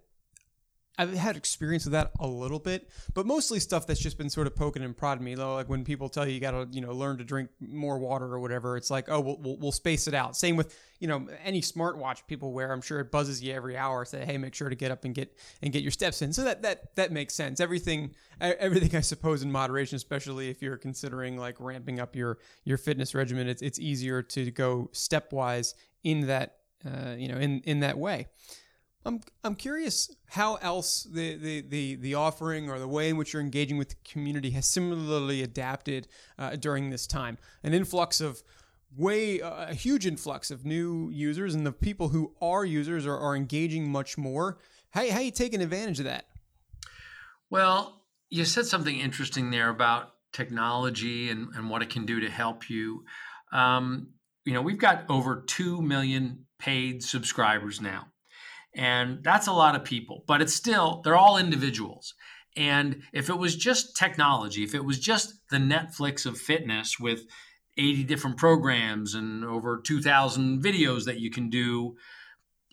I've 1.01 1.13
had 1.13 1.35
experience 1.35 1.85
with 1.85 1.93
that 1.93 2.11
a 2.19 2.27
little 2.27 2.59
bit, 2.59 2.87
but 3.15 3.25
mostly 3.25 3.59
stuff 3.59 3.87
that's 3.87 3.99
just 3.99 4.19
been 4.19 4.29
sort 4.29 4.45
of 4.45 4.55
poking 4.55 4.83
and 4.83 4.95
prodding 4.95 5.23
me. 5.23 5.35
Like 5.35 5.67
when 5.67 5.83
people 5.83 6.09
tell 6.09 6.27
you 6.27 6.35
you 6.35 6.39
got 6.39 6.51
to, 6.51 6.67
you 6.71 6.79
know, 6.79 6.91
learn 6.91 7.17
to 7.17 7.23
drink 7.23 7.49
more 7.59 7.97
water 7.97 8.25
or 8.25 8.39
whatever, 8.39 8.77
it's 8.77 8.91
like, 8.91 9.09
oh, 9.09 9.19
we'll, 9.19 9.37
we'll, 9.37 9.57
we'll, 9.57 9.71
space 9.71 10.07
it 10.07 10.13
out. 10.13 10.37
Same 10.37 10.55
with, 10.55 10.77
you 10.99 11.07
know, 11.07 11.27
any 11.43 11.59
smartwatch 11.59 12.27
people 12.27 12.53
wear. 12.53 12.71
I'm 12.71 12.83
sure 12.83 12.99
it 12.99 13.09
buzzes 13.09 13.41
you 13.41 13.51
every 13.51 13.75
hour, 13.75 14.05
say, 14.05 14.23
hey, 14.25 14.37
make 14.37 14.53
sure 14.53 14.69
to 14.69 14.75
get 14.75 14.91
up 14.91 15.03
and 15.03 15.15
get 15.15 15.35
and 15.63 15.73
get 15.73 15.81
your 15.81 15.91
steps 15.91 16.21
in. 16.21 16.33
So 16.33 16.43
that 16.43 16.61
that 16.61 16.95
that 16.97 17.11
makes 17.11 17.33
sense. 17.33 17.59
Everything, 17.59 18.13
everything, 18.39 18.95
I 18.95 19.01
suppose, 19.01 19.41
in 19.41 19.51
moderation, 19.51 19.95
especially 19.95 20.49
if 20.49 20.61
you're 20.61 20.77
considering 20.77 21.35
like 21.35 21.55
ramping 21.59 21.99
up 21.99 22.15
your 22.15 22.37
your 22.63 22.77
fitness 22.77 23.15
regimen, 23.15 23.47
it's 23.47 23.63
it's 23.63 23.79
easier 23.79 24.21
to 24.21 24.51
go 24.51 24.91
stepwise 24.93 25.73
in 26.03 26.27
that, 26.27 26.57
uh, 26.85 27.15
you 27.17 27.27
know, 27.27 27.37
in 27.37 27.61
in 27.61 27.79
that 27.79 27.97
way. 27.97 28.27
I'm 29.05 29.21
I'm 29.43 29.55
curious 29.55 30.15
how 30.27 30.55
else 30.55 31.03
the, 31.03 31.35
the, 31.35 31.61
the, 31.61 31.95
the 31.95 32.13
offering 32.15 32.69
or 32.69 32.77
the 32.79 32.87
way 32.87 33.09
in 33.09 33.17
which 33.17 33.33
you're 33.33 33.41
engaging 33.41 33.77
with 33.77 33.89
the 33.89 33.95
community 34.03 34.51
has 34.51 34.67
similarly 34.67 35.41
adapted 35.41 36.07
uh, 36.37 36.55
during 36.55 36.89
this 36.89 37.07
time. 37.07 37.37
An 37.63 37.73
influx 37.73 38.21
of 38.21 38.43
way 38.95 39.41
uh, 39.41 39.69
a 39.69 39.73
huge 39.73 40.05
influx 40.05 40.51
of 40.51 40.65
new 40.65 41.09
users, 41.11 41.55
and 41.55 41.65
the 41.65 41.71
people 41.71 42.09
who 42.09 42.33
are 42.41 42.63
users 42.63 43.05
are, 43.05 43.17
are 43.17 43.35
engaging 43.35 43.91
much 43.91 44.17
more. 44.17 44.59
How 44.91 45.09
how 45.09 45.19
you 45.19 45.31
taking 45.31 45.61
advantage 45.61 45.99
of 45.99 46.05
that? 46.05 46.25
Well, 47.49 48.03
you 48.29 48.45
said 48.45 48.65
something 48.65 48.97
interesting 48.97 49.51
there 49.51 49.69
about 49.69 50.13
technology 50.31 51.29
and, 51.29 51.49
and 51.55 51.69
what 51.69 51.81
it 51.81 51.89
can 51.89 52.05
do 52.05 52.21
to 52.21 52.29
help 52.29 52.69
you. 52.69 53.03
Um, 53.51 54.13
you 54.45 54.53
know, 54.53 54.61
we've 54.61 54.77
got 54.77 55.03
over 55.09 55.43
two 55.45 55.81
million 55.81 56.45
paid 56.57 57.03
subscribers 57.03 57.81
now. 57.81 58.07
And 58.73 59.23
that's 59.23 59.47
a 59.47 59.53
lot 59.53 59.75
of 59.75 59.83
people, 59.83 60.23
but 60.27 60.41
it's 60.41 60.53
still, 60.53 61.01
they're 61.03 61.17
all 61.17 61.37
individuals. 61.37 62.13
And 62.55 63.03
if 63.13 63.29
it 63.29 63.37
was 63.37 63.55
just 63.55 63.95
technology, 63.95 64.63
if 64.63 64.75
it 64.75 64.83
was 64.83 64.99
just 64.99 65.35
the 65.49 65.57
Netflix 65.57 66.25
of 66.25 66.37
fitness 66.37 66.99
with 66.99 67.25
80 67.77 68.03
different 68.03 68.37
programs 68.37 69.15
and 69.15 69.43
over 69.45 69.79
2,000 69.79 70.61
videos 70.61 71.05
that 71.05 71.19
you 71.19 71.29
can 71.31 71.49
do, 71.49 71.95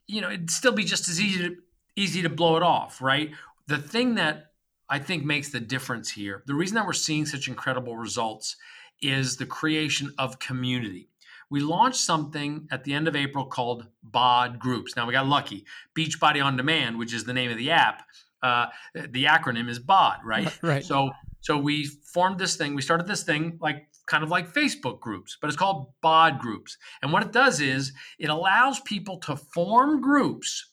you 0.06 0.20
know, 0.20 0.28
it'd 0.28 0.50
still 0.50 0.72
be 0.72 0.84
just 0.84 1.08
as 1.08 1.20
easy 1.20 1.48
to, 1.48 1.56
easy 1.96 2.22
to 2.22 2.28
blow 2.28 2.56
it 2.56 2.62
off, 2.62 3.00
right? 3.00 3.30
The 3.66 3.78
thing 3.78 4.14
that 4.16 4.52
I 4.88 4.98
think 4.98 5.24
makes 5.24 5.50
the 5.50 5.60
difference 5.60 6.10
here, 6.10 6.42
the 6.46 6.54
reason 6.54 6.76
that 6.76 6.86
we're 6.86 6.92
seeing 6.92 7.26
such 7.26 7.48
incredible 7.48 7.96
results 7.96 8.56
is 9.02 9.36
the 9.36 9.46
creation 9.46 10.12
of 10.18 10.38
community 10.38 11.08
we 11.50 11.60
launched 11.60 12.00
something 12.00 12.68
at 12.70 12.84
the 12.84 12.92
end 12.92 13.08
of 13.08 13.16
April 13.16 13.46
called 13.46 13.86
BOD 14.02 14.58
Groups. 14.58 14.96
Now 14.96 15.06
we 15.06 15.12
got 15.12 15.26
lucky. 15.26 15.64
Beachbody 15.96 16.44
on 16.44 16.56
Demand, 16.56 16.98
which 16.98 17.14
is 17.14 17.24
the 17.24 17.32
name 17.32 17.50
of 17.50 17.56
the 17.56 17.70
app, 17.70 18.02
uh, 18.42 18.66
the 18.94 19.24
acronym 19.24 19.68
is 19.68 19.78
BOD, 19.78 20.18
right? 20.24 20.58
Right. 20.62 20.84
So 20.84 21.10
so 21.40 21.56
we 21.56 21.86
formed 21.86 22.38
this 22.38 22.56
thing. 22.56 22.74
We 22.74 22.82
started 22.82 23.06
this 23.06 23.22
thing 23.22 23.58
like 23.60 23.88
kind 24.06 24.24
of 24.24 24.30
like 24.30 24.52
Facebook 24.52 25.00
groups, 25.00 25.36
but 25.40 25.48
it's 25.48 25.56
called 25.56 25.92
BOD 26.02 26.38
Groups. 26.38 26.76
And 27.02 27.12
what 27.12 27.22
it 27.22 27.32
does 27.32 27.60
is 27.60 27.92
it 28.18 28.30
allows 28.30 28.80
people 28.80 29.18
to 29.20 29.36
form 29.36 30.00
groups 30.00 30.70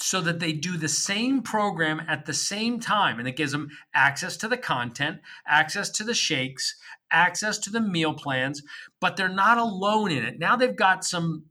so 0.00 0.20
that 0.20 0.40
they 0.40 0.52
do 0.52 0.76
the 0.76 0.88
same 0.88 1.42
program 1.42 2.00
at 2.08 2.24
the 2.24 2.34
same 2.34 2.78
time. 2.78 3.18
And 3.18 3.28
it 3.28 3.36
gives 3.36 3.52
them 3.52 3.68
access 3.94 4.36
to 4.38 4.48
the 4.48 4.56
content, 4.56 5.18
access 5.46 5.90
to 5.90 6.04
the 6.04 6.14
shakes, 6.14 6.76
access 7.10 7.58
to 7.58 7.70
the 7.70 7.80
meal 7.80 8.14
plans, 8.14 8.62
but 9.00 9.16
they're 9.16 9.28
not 9.28 9.58
alone 9.58 10.10
in 10.12 10.24
it. 10.24 10.38
Now 10.38 10.56
they've 10.56 10.74
got 10.74 11.04
some 11.04 11.44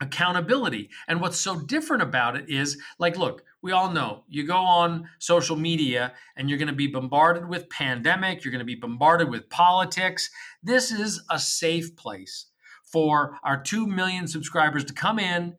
accountability. 0.00 0.90
And 1.08 1.20
what's 1.20 1.38
so 1.38 1.58
different 1.58 2.02
about 2.02 2.36
it 2.36 2.48
is 2.48 2.78
like, 2.98 3.16
look, 3.16 3.42
we 3.62 3.72
all 3.72 3.90
know 3.90 4.22
you 4.28 4.46
go 4.46 4.58
on 4.58 5.08
social 5.18 5.56
media 5.56 6.12
and 6.36 6.48
you're 6.48 6.58
going 6.58 6.68
to 6.68 6.74
be 6.74 6.86
bombarded 6.86 7.48
with 7.48 7.70
pandemic, 7.70 8.44
you're 8.44 8.52
going 8.52 8.60
to 8.60 8.64
be 8.64 8.76
bombarded 8.76 9.28
with 9.28 9.50
politics. 9.50 10.30
This 10.62 10.92
is 10.92 11.20
a 11.30 11.38
safe 11.38 11.96
place 11.96 12.46
for 12.84 13.38
our 13.42 13.60
2 13.60 13.86
million 13.86 14.28
subscribers 14.28 14.84
to 14.84 14.92
come 14.92 15.18
in, 15.18 15.56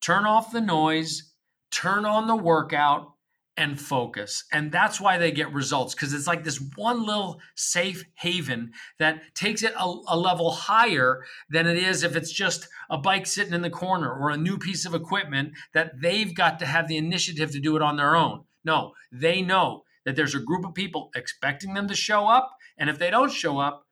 turn 0.00 0.24
off 0.24 0.52
the 0.52 0.60
noise, 0.60 1.31
turn 1.72 2.04
on 2.04 2.26
the 2.26 2.36
workout, 2.36 3.12
and 3.56 3.78
focus. 3.78 4.44
And 4.50 4.72
that's 4.72 5.00
why 5.00 5.18
they 5.18 5.30
get 5.30 5.52
results 5.52 5.94
because 5.94 6.12
it's 6.14 6.26
like 6.26 6.42
this 6.42 6.60
one 6.74 7.04
little 7.04 7.40
safe 7.54 8.04
haven 8.14 8.72
that 8.98 9.34
takes 9.34 9.62
it 9.62 9.74
a, 9.78 9.94
a, 10.08 10.16
level 10.16 10.50
higher 10.50 11.22
than 11.50 11.66
it 11.66 11.76
is 11.76 12.02
if 12.02 12.16
it's 12.16 12.32
just 12.32 12.68
a 12.88 12.96
bike 12.96 13.26
sitting 13.26 13.52
in 13.52 13.62
the 13.62 13.70
corner 13.70 14.10
or 14.10 14.30
a 14.30 14.36
new 14.38 14.56
piece 14.56 14.86
of 14.86 14.94
equipment 14.94 15.52
that 15.74 16.00
they've 16.00 16.34
got 16.34 16.58
to 16.60 16.66
have 16.66 16.88
the 16.88 16.96
initiative 16.96 17.50
to 17.52 17.60
do 17.60 17.76
it 17.76 17.82
on 17.82 17.96
their 17.96 18.16
own. 18.16 18.44
No, 18.64 18.92
they 19.10 19.42
know 19.42 19.82
that 20.06 20.16
there's 20.16 20.34
a 20.34 20.40
group 20.40 20.64
of 20.64 20.74
people 20.74 21.10
expecting 21.14 21.74
them 21.74 21.88
to 21.88 21.94
show 21.94 22.26
up. 22.26 22.56
And 22.78 22.88
if 22.88 22.98
they 22.98 23.10
don't 23.10 23.30
show 23.30 23.58
up, 23.58 23.86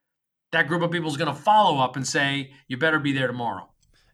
that 0.52 0.68
group 0.68 0.82
of 0.82 0.90
people 0.90 1.10
is 1.10 1.16
going 1.16 1.32
to 1.32 1.40
follow 1.40 1.78
up 1.78 1.96
and 1.96 2.06
say, 2.06 2.52
you 2.66 2.76
better 2.76 2.98
be 2.98 3.12
there 3.12 3.26
tomorrow. 3.26 3.68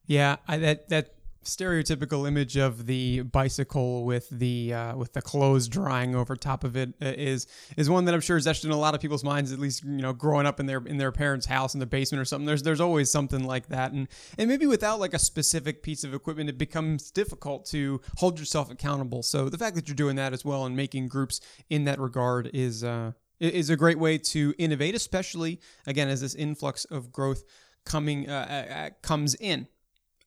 Yeah, 0.06 0.36
I, 0.46 0.58
that 0.58 0.88
that 0.90 1.15
stereotypical 1.46 2.26
image 2.26 2.56
of 2.56 2.86
the 2.86 3.22
bicycle 3.22 4.04
with 4.04 4.28
the 4.30 4.74
uh, 4.74 4.96
with 4.96 5.12
the 5.12 5.22
clothes 5.22 5.68
drying 5.68 6.14
over 6.14 6.36
top 6.36 6.64
of 6.64 6.76
it 6.76 6.90
uh, 7.00 7.12
is 7.16 7.46
is 7.76 7.88
one 7.88 8.04
that 8.04 8.14
I'm 8.14 8.20
sure 8.20 8.36
is 8.36 8.46
etched 8.46 8.64
in 8.64 8.70
a 8.70 8.76
lot 8.76 8.94
of 8.94 9.00
people's 9.00 9.24
minds. 9.24 9.52
At 9.52 9.58
least 9.58 9.84
you 9.84 10.02
know, 10.02 10.12
growing 10.12 10.46
up 10.46 10.60
in 10.60 10.66
their 10.66 10.78
in 10.84 10.98
their 10.98 11.12
parents' 11.12 11.46
house 11.46 11.74
in 11.74 11.80
the 11.80 11.86
basement 11.86 12.20
or 12.20 12.24
something. 12.24 12.46
There's 12.46 12.62
there's 12.62 12.80
always 12.80 13.10
something 13.10 13.44
like 13.44 13.68
that, 13.68 13.92
and 13.92 14.08
and 14.36 14.48
maybe 14.48 14.66
without 14.66 15.00
like 15.00 15.14
a 15.14 15.18
specific 15.18 15.82
piece 15.82 16.04
of 16.04 16.12
equipment, 16.12 16.50
it 16.50 16.58
becomes 16.58 17.10
difficult 17.10 17.64
to 17.66 18.00
hold 18.18 18.38
yourself 18.38 18.70
accountable. 18.70 19.22
So 19.22 19.48
the 19.48 19.58
fact 19.58 19.76
that 19.76 19.88
you're 19.88 19.94
doing 19.94 20.16
that 20.16 20.32
as 20.32 20.44
well 20.44 20.66
and 20.66 20.76
making 20.76 21.08
groups 21.08 21.40
in 21.70 21.84
that 21.84 22.00
regard 22.00 22.50
is 22.52 22.82
uh, 22.82 23.12
is 23.38 23.70
a 23.70 23.76
great 23.76 23.98
way 23.98 24.18
to 24.18 24.54
innovate, 24.58 24.94
especially 24.94 25.60
again 25.86 26.08
as 26.08 26.20
this 26.20 26.34
influx 26.34 26.84
of 26.86 27.12
growth 27.12 27.44
coming 27.84 28.28
uh, 28.28 28.88
uh, 28.88 28.90
comes 29.00 29.34
in. 29.36 29.68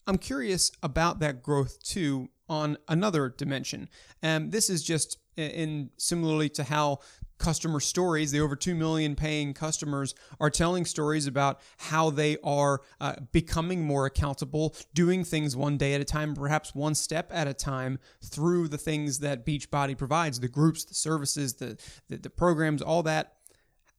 I'm 0.10 0.18
curious 0.18 0.72
about 0.82 1.20
that 1.20 1.44
growth 1.44 1.84
too 1.84 2.30
on 2.50 2.80
another 2.88 3.30
dimension. 3.30 3.90
And 4.24 4.52
this 4.52 4.68
is 4.68 4.82
just 4.82 5.20
in 5.38 5.92
similarly 5.98 6.50
to 6.50 6.64
how 6.64 7.02
customer 7.38 7.80
stories, 7.80 8.32
the 8.32 8.40
over 8.40 8.56
2 8.56 8.74
million 8.74 9.16
paying 9.16 9.54
customers, 9.54 10.16
are 10.40 10.50
telling 10.50 10.84
stories 10.86 11.28
about 11.28 11.62
how 11.78 12.10
they 12.10 12.38
are 12.44 12.82
uh, 13.00 13.18
becoming 13.32 13.86
more 13.86 14.08
accountable, 14.08 14.76
doing 14.96 15.24
things 15.24 15.56
one 15.56 15.78
day 15.78 15.94
at 15.94 16.02
a 16.02 16.06
time, 16.06 16.34
perhaps 16.34 16.74
one 16.74 16.96
step 16.96 17.30
at 17.32 17.48
a 17.48 17.54
time 17.54 18.00
through 18.26 18.68
the 18.68 18.80
things 18.80 19.20
that 19.20 19.46
Beachbody 19.46 19.96
provides 19.96 20.40
the 20.40 20.48
groups, 20.48 20.86
the 20.86 20.96
services, 20.96 21.54
the, 21.54 21.78
the, 22.08 22.18
the 22.18 22.32
programs, 22.32 22.82
all 22.82 23.04
that. 23.04 23.36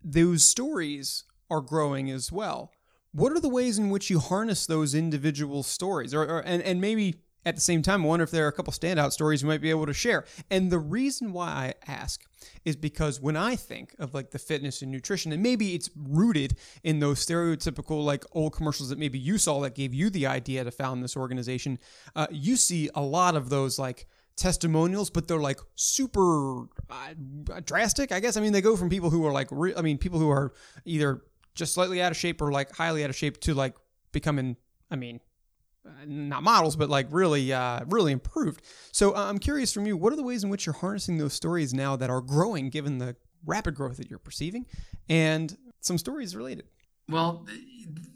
Those 0.02 0.42
stories 0.42 1.22
are 1.48 1.60
growing 1.60 2.10
as 2.10 2.32
well 2.32 2.72
what 3.12 3.32
are 3.32 3.40
the 3.40 3.48
ways 3.48 3.78
in 3.78 3.90
which 3.90 4.10
you 4.10 4.18
harness 4.18 4.66
those 4.66 4.94
individual 4.94 5.62
stories 5.62 6.14
or, 6.14 6.22
or, 6.22 6.40
and, 6.40 6.62
and 6.62 6.80
maybe 6.80 7.20
at 7.46 7.54
the 7.54 7.60
same 7.60 7.80
time 7.80 8.04
I 8.04 8.06
wonder 8.06 8.22
if 8.22 8.30
there 8.30 8.44
are 8.44 8.48
a 8.48 8.52
couple 8.52 8.72
standout 8.72 9.12
stories 9.12 9.42
you 9.42 9.48
might 9.48 9.62
be 9.62 9.70
able 9.70 9.86
to 9.86 9.94
share 9.94 10.24
and 10.50 10.70
the 10.70 10.78
reason 10.78 11.32
why 11.32 11.74
i 11.88 11.90
ask 11.90 12.22
is 12.64 12.76
because 12.76 13.20
when 13.20 13.36
i 13.36 13.56
think 13.56 13.94
of 13.98 14.12
like 14.14 14.30
the 14.30 14.38
fitness 14.38 14.82
and 14.82 14.90
nutrition 14.92 15.32
and 15.32 15.42
maybe 15.42 15.74
it's 15.74 15.90
rooted 15.96 16.56
in 16.84 17.00
those 17.00 17.24
stereotypical 17.24 18.04
like 18.04 18.24
old 18.32 18.52
commercials 18.52 18.90
that 18.90 18.98
maybe 18.98 19.18
you 19.18 19.38
saw 19.38 19.60
that 19.60 19.74
gave 19.74 19.94
you 19.94 20.10
the 20.10 20.26
idea 20.26 20.62
to 20.64 20.70
found 20.70 21.02
this 21.02 21.16
organization 21.16 21.78
uh, 22.14 22.26
you 22.30 22.56
see 22.56 22.90
a 22.94 23.02
lot 23.02 23.34
of 23.34 23.48
those 23.48 23.78
like 23.78 24.06
testimonials, 24.40 25.10
but 25.10 25.28
they're 25.28 25.38
like 25.38 25.60
super 25.74 26.62
uh, 26.88 27.60
drastic. 27.64 28.10
I 28.10 28.20
guess. 28.20 28.36
I 28.36 28.40
mean, 28.40 28.52
they 28.52 28.62
go 28.62 28.76
from 28.76 28.88
people 28.88 29.10
who 29.10 29.24
are 29.26 29.32
like, 29.32 29.48
re- 29.50 29.74
I 29.76 29.82
mean, 29.82 29.98
people 29.98 30.18
who 30.18 30.30
are 30.30 30.54
either 30.84 31.22
just 31.54 31.74
slightly 31.74 32.00
out 32.00 32.10
of 32.10 32.16
shape 32.16 32.40
or 32.40 32.52
like 32.52 32.74
highly 32.74 33.04
out 33.04 33.10
of 33.10 33.16
shape 33.16 33.40
to 33.40 33.54
like 33.54 33.74
becoming, 34.12 34.56
I 34.90 34.96
mean, 34.96 35.20
not 36.06 36.42
models, 36.42 36.76
but 36.76 36.90
like 36.90 37.06
really, 37.10 37.52
uh, 37.52 37.80
really 37.88 38.12
improved. 38.12 38.62
So 38.92 39.14
uh, 39.14 39.28
I'm 39.28 39.38
curious 39.38 39.72
from 39.72 39.86
you, 39.86 39.96
what 39.96 40.12
are 40.12 40.16
the 40.16 40.22
ways 40.22 40.44
in 40.44 40.50
which 40.50 40.66
you're 40.66 40.74
harnessing 40.74 41.18
those 41.18 41.32
stories 41.32 41.72
now 41.74 41.96
that 41.96 42.10
are 42.10 42.20
growing 42.20 42.70
given 42.70 42.98
the 42.98 43.16
rapid 43.44 43.74
growth 43.74 43.96
that 43.96 44.10
you're 44.10 44.18
perceiving 44.18 44.66
and 45.08 45.56
some 45.80 45.98
stories 45.98 46.36
related? 46.36 46.66
Well, 47.08 47.46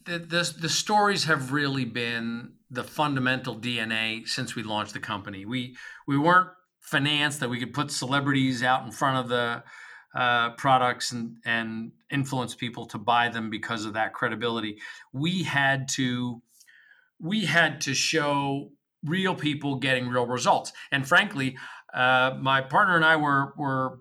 the, 0.04 0.18
the, 0.18 0.54
the 0.60 0.68
stories 0.68 1.24
have 1.24 1.52
really 1.52 1.84
been 1.84 2.52
the 2.70 2.84
fundamental 2.84 3.56
DNA 3.56 4.28
since 4.28 4.54
we 4.54 4.62
launched 4.62 4.92
the 4.92 5.00
company. 5.00 5.44
We, 5.44 5.76
we 6.06 6.16
weren't 6.18 6.50
financed 6.80 7.40
that 7.40 7.48
we 7.48 7.58
could 7.58 7.72
put 7.72 7.90
celebrities 7.90 8.62
out 8.62 8.84
in 8.84 8.92
front 8.92 9.18
of 9.18 9.28
the, 9.28 9.64
uh, 10.14 10.50
products 10.50 11.12
and, 11.12 11.37
and 11.44 11.92
influence 12.11 12.54
people 12.54 12.87
to 12.87 12.99
buy 12.99 13.28
them 13.28 13.50
because 13.50 13.85
of 13.85 13.94
that 13.94 14.12
credibility. 14.12 14.78
We 15.12 15.42
had 15.42 15.88
to 15.90 16.42
we 17.21 17.44
had 17.44 17.80
to 17.83 17.94
show 17.94 18.71
real 19.04 19.35
people 19.35 19.76
getting 19.76 20.09
real 20.09 20.26
results. 20.26 20.73
And 20.90 21.06
frankly, 21.06 21.56
uh, 21.92 22.37
my 22.40 22.61
partner 22.61 22.97
and 22.97 23.04
I 23.04 23.16
were 23.16 23.54
were 23.56 23.99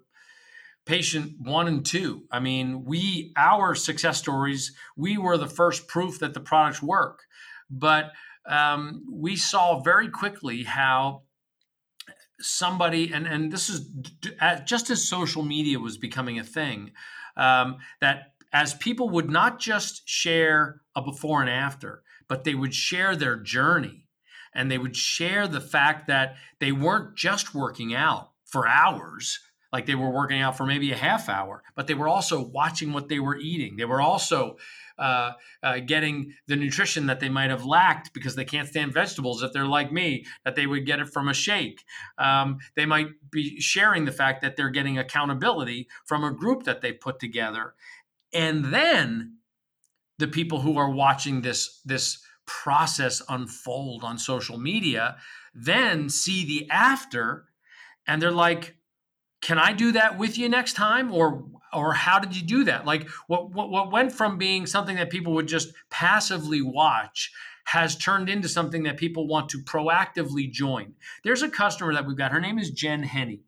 patient 0.86 1.34
one 1.40 1.68
and 1.68 1.86
two. 1.86 2.24
I 2.32 2.40
mean, 2.40 2.84
we 2.86 3.32
our 3.38 3.76
success 3.76 4.18
stories, 4.18 4.76
we 4.96 5.18
were 5.18 5.38
the 5.38 5.48
first 5.48 5.88
proof 5.88 6.20
that 6.20 6.34
the 6.34 6.40
products 6.40 6.82
work. 6.82 7.22
But 7.70 8.12
um, 8.46 9.06
we 9.12 9.36
saw 9.36 9.82
very 9.82 10.10
quickly 10.10 10.64
how 10.64 11.24
somebody 12.44 13.12
and 13.14 13.26
and 13.26 13.52
this 13.52 13.70
is 13.70 13.90
just 14.66 14.90
as 14.90 15.08
social 15.08 15.44
media 15.44 15.80
was 15.80 15.98
becoming 15.98 16.40
a 16.40 16.44
thing 16.44 16.92
um, 17.38 17.78
that 18.02 18.34
as 18.52 18.74
people 18.76 19.10
would 19.10 19.30
not 19.30 19.60
just 19.60 20.08
share 20.08 20.82
a 20.96 21.02
before 21.02 21.42
and 21.42 21.50
after 21.50 22.04
but 22.28 22.44
they 22.44 22.56
would 22.56 22.74
share 22.74 23.16
their 23.16 23.38
journey 23.38 24.08
and 24.54 24.70
they 24.70 24.78
would 24.78 24.96
share 24.96 25.48
the 25.48 25.62
fact 25.62 26.08
that 26.08 26.36
they 26.60 26.72
weren't 26.72 27.16
just 27.16 27.56
working 27.56 27.94
out 27.94 28.32
for 28.46 28.68
hours 28.68 29.40
like 29.74 29.86
they 29.86 29.96
were 29.96 30.10
working 30.10 30.40
out 30.40 30.56
for 30.56 30.66
maybe 30.66 30.92
a 30.92 30.96
half 30.96 31.28
hour 31.28 31.64
but 31.76 31.88
they 31.88 31.94
were 31.94 32.08
also 32.08 32.42
watching 32.42 32.94
what 32.94 33.10
they 33.10 33.20
were 33.20 33.36
eating 33.36 33.76
they 33.76 33.86
were 33.86 34.02
also 34.02 34.56
uh, 34.98 35.32
uh, 35.62 35.80
getting 35.80 36.34
the 36.48 36.56
nutrition 36.56 37.08
that 37.08 37.20
they 37.20 37.30
might 37.30 37.50
have 37.50 37.66
lacked 37.66 38.14
because 38.14 38.36
they 38.36 38.46
can't 38.46 38.68
stand 38.68 38.94
vegetables 38.94 39.42
if 39.42 39.52
they're 39.52 39.66
like 39.66 39.92
me, 39.92 40.26
that 40.46 40.56
they 40.56 40.68
would 40.68 40.86
get 40.86 41.00
it 41.00 41.10
from 41.10 41.28
a 41.28 41.34
shake. 41.34 41.84
Um, 42.18 42.60
they 42.76 42.86
might 42.86 43.08
be 43.32 43.60
sharing 43.60 44.06
the 44.06 44.12
fact 44.12 44.42
that 44.42 44.56
they're 44.56 44.70
getting 44.70 44.98
accountability 44.98 45.88
from 46.06 46.24
a 46.24 46.32
group 46.32 46.64
that 46.64 46.82
they 46.82 46.92
put 46.92 47.20
together. 47.20 47.74
And 48.34 48.66
then 48.66 49.38
the 50.20 50.28
people 50.28 50.62
who 50.62 50.78
are 50.78 50.90
watching 50.90 51.42
this, 51.42 51.82
this 51.84 52.24
process 52.46 53.22
unfold 53.30 54.04
on 54.04 54.18
social 54.18 54.60
media 54.60 55.18
then 55.56 56.10
see 56.10 56.46
the 56.46 56.70
after 56.70 57.46
and 58.06 58.22
they're 58.22 58.32
like, 58.32 58.76
can 59.44 59.60
I 59.60 59.74
do 59.74 59.92
that 59.92 60.18
with 60.18 60.38
you 60.38 60.48
next 60.48 60.74
time? 60.74 61.14
Or 61.14 61.44
or 61.74 61.94
how 61.94 62.18
did 62.18 62.36
you 62.36 62.44
do 62.44 62.64
that? 62.64 62.86
Like 62.86 63.10
what, 63.28 63.52
what 63.52 63.70
what 63.70 63.92
went 63.92 64.12
from 64.12 64.38
being 64.38 64.66
something 64.66 64.96
that 64.96 65.10
people 65.10 65.34
would 65.34 65.48
just 65.48 65.74
passively 65.92 66.62
watch 66.62 67.32
has 67.66 67.96
turned 67.98 68.30
into 68.30 68.48
something 68.48 68.84
that 68.84 68.98
people 68.98 69.28
want 69.28 69.50
to 69.50 69.60
proactively 69.60 70.50
join. 70.50 70.94
There's 71.24 71.42
a 71.42 71.50
customer 71.50 71.94
that 71.94 72.06
we've 72.06 72.18
got. 72.18 72.32
Her 72.32 72.40
name 72.40 72.58
is 72.58 72.72
Jen 72.72 73.04
Henney. 73.04 73.42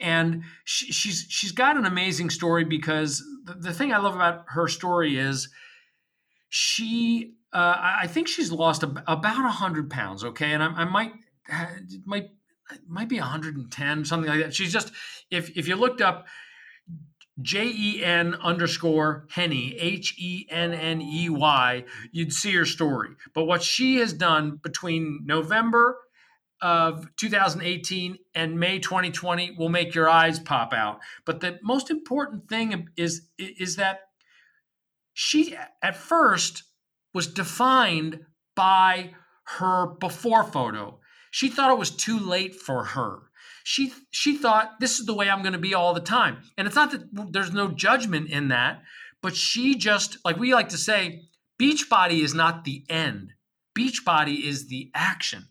And 0.00 0.42
she, 0.64 0.92
she's 0.92 1.26
she's 1.30 1.52
got 1.52 1.76
an 1.78 1.86
amazing 1.86 2.28
story 2.28 2.64
because 2.64 3.22
the, 3.44 3.54
the 3.54 3.72
thing 3.72 3.92
I 3.92 3.98
love 3.98 4.14
about 4.14 4.44
her 4.48 4.68
story 4.68 5.16
is 5.16 5.48
she 6.50 7.36
uh, 7.54 7.76
I 8.00 8.06
think 8.06 8.28
she's 8.28 8.52
lost 8.52 8.82
about 8.82 9.24
hundred 9.34 9.88
pounds. 9.88 10.24
Okay, 10.24 10.52
and 10.52 10.62
I, 10.62 10.66
I 10.66 10.84
might 10.84 11.12
might 12.04 12.30
might 12.88 13.08
be 13.08 13.18
110 13.18 14.04
something 14.04 14.30
like 14.30 14.40
that. 14.40 14.54
She's 14.54 14.72
just 14.72 14.92
if 15.30 15.56
if 15.56 15.68
you 15.68 15.76
looked 15.76 16.00
up 16.00 16.26
j-e-n 17.42 18.34
underscore 18.36 19.26
henney 19.30 19.76
h-e-n-n-e-y 19.78 20.24
you'd 22.12 22.32
see 22.32 22.54
her 22.54 22.64
story. 22.64 23.10
But 23.34 23.44
what 23.44 23.62
she 23.62 23.96
has 23.96 24.12
done 24.12 24.60
between 24.62 25.22
november 25.24 25.98
of 26.62 27.08
2018 27.16 28.18
and 28.34 28.58
may 28.58 28.78
2020 28.78 29.56
will 29.58 29.68
make 29.68 29.94
your 29.94 30.08
eyes 30.08 30.38
pop 30.38 30.72
out. 30.72 31.00
But 31.26 31.40
the 31.40 31.58
most 31.62 31.90
important 31.90 32.48
thing 32.48 32.88
is 32.96 33.28
is 33.38 33.76
that 33.76 34.00
she 35.12 35.56
at 35.82 35.96
first 35.96 36.62
was 37.12 37.26
defined 37.26 38.20
by 38.56 39.10
her 39.58 39.88
before 40.00 40.44
photo 40.44 40.98
She 41.34 41.48
thought 41.48 41.72
it 41.72 41.78
was 41.78 41.90
too 41.90 42.20
late 42.20 42.54
for 42.54 42.84
her. 42.84 43.22
She 43.64 43.92
she 44.12 44.36
thought 44.36 44.78
this 44.78 45.00
is 45.00 45.06
the 45.06 45.14
way 45.14 45.28
I'm 45.28 45.42
going 45.42 45.54
to 45.54 45.58
be 45.58 45.74
all 45.74 45.92
the 45.92 45.98
time. 45.98 46.44
And 46.56 46.64
it's 46.64 46.76
not 46.76 46.92
that 46.92 47.32
there's 47.32 47.52
no 47.52 47.72
judgment 47.72 48.30
in 48.30 48.46
that, 48.48 48.84
but 49.20 49.34
she 49.34 49.74
just 49.74 50.16
like 50.24 50.36
we 50.36 50.54
like 50.54 50.68
to 50.68 50.78
say, 50.78 51.22
Beachbody 51.60 52.22
is 52.22 52.34
not 52.34 52.62
the 52.62 52.84
end. 52.88 53.32
Beachbody 53.76 54.44
is 54.44 54.68
the 54.68 54.92
action. 54.94 55.48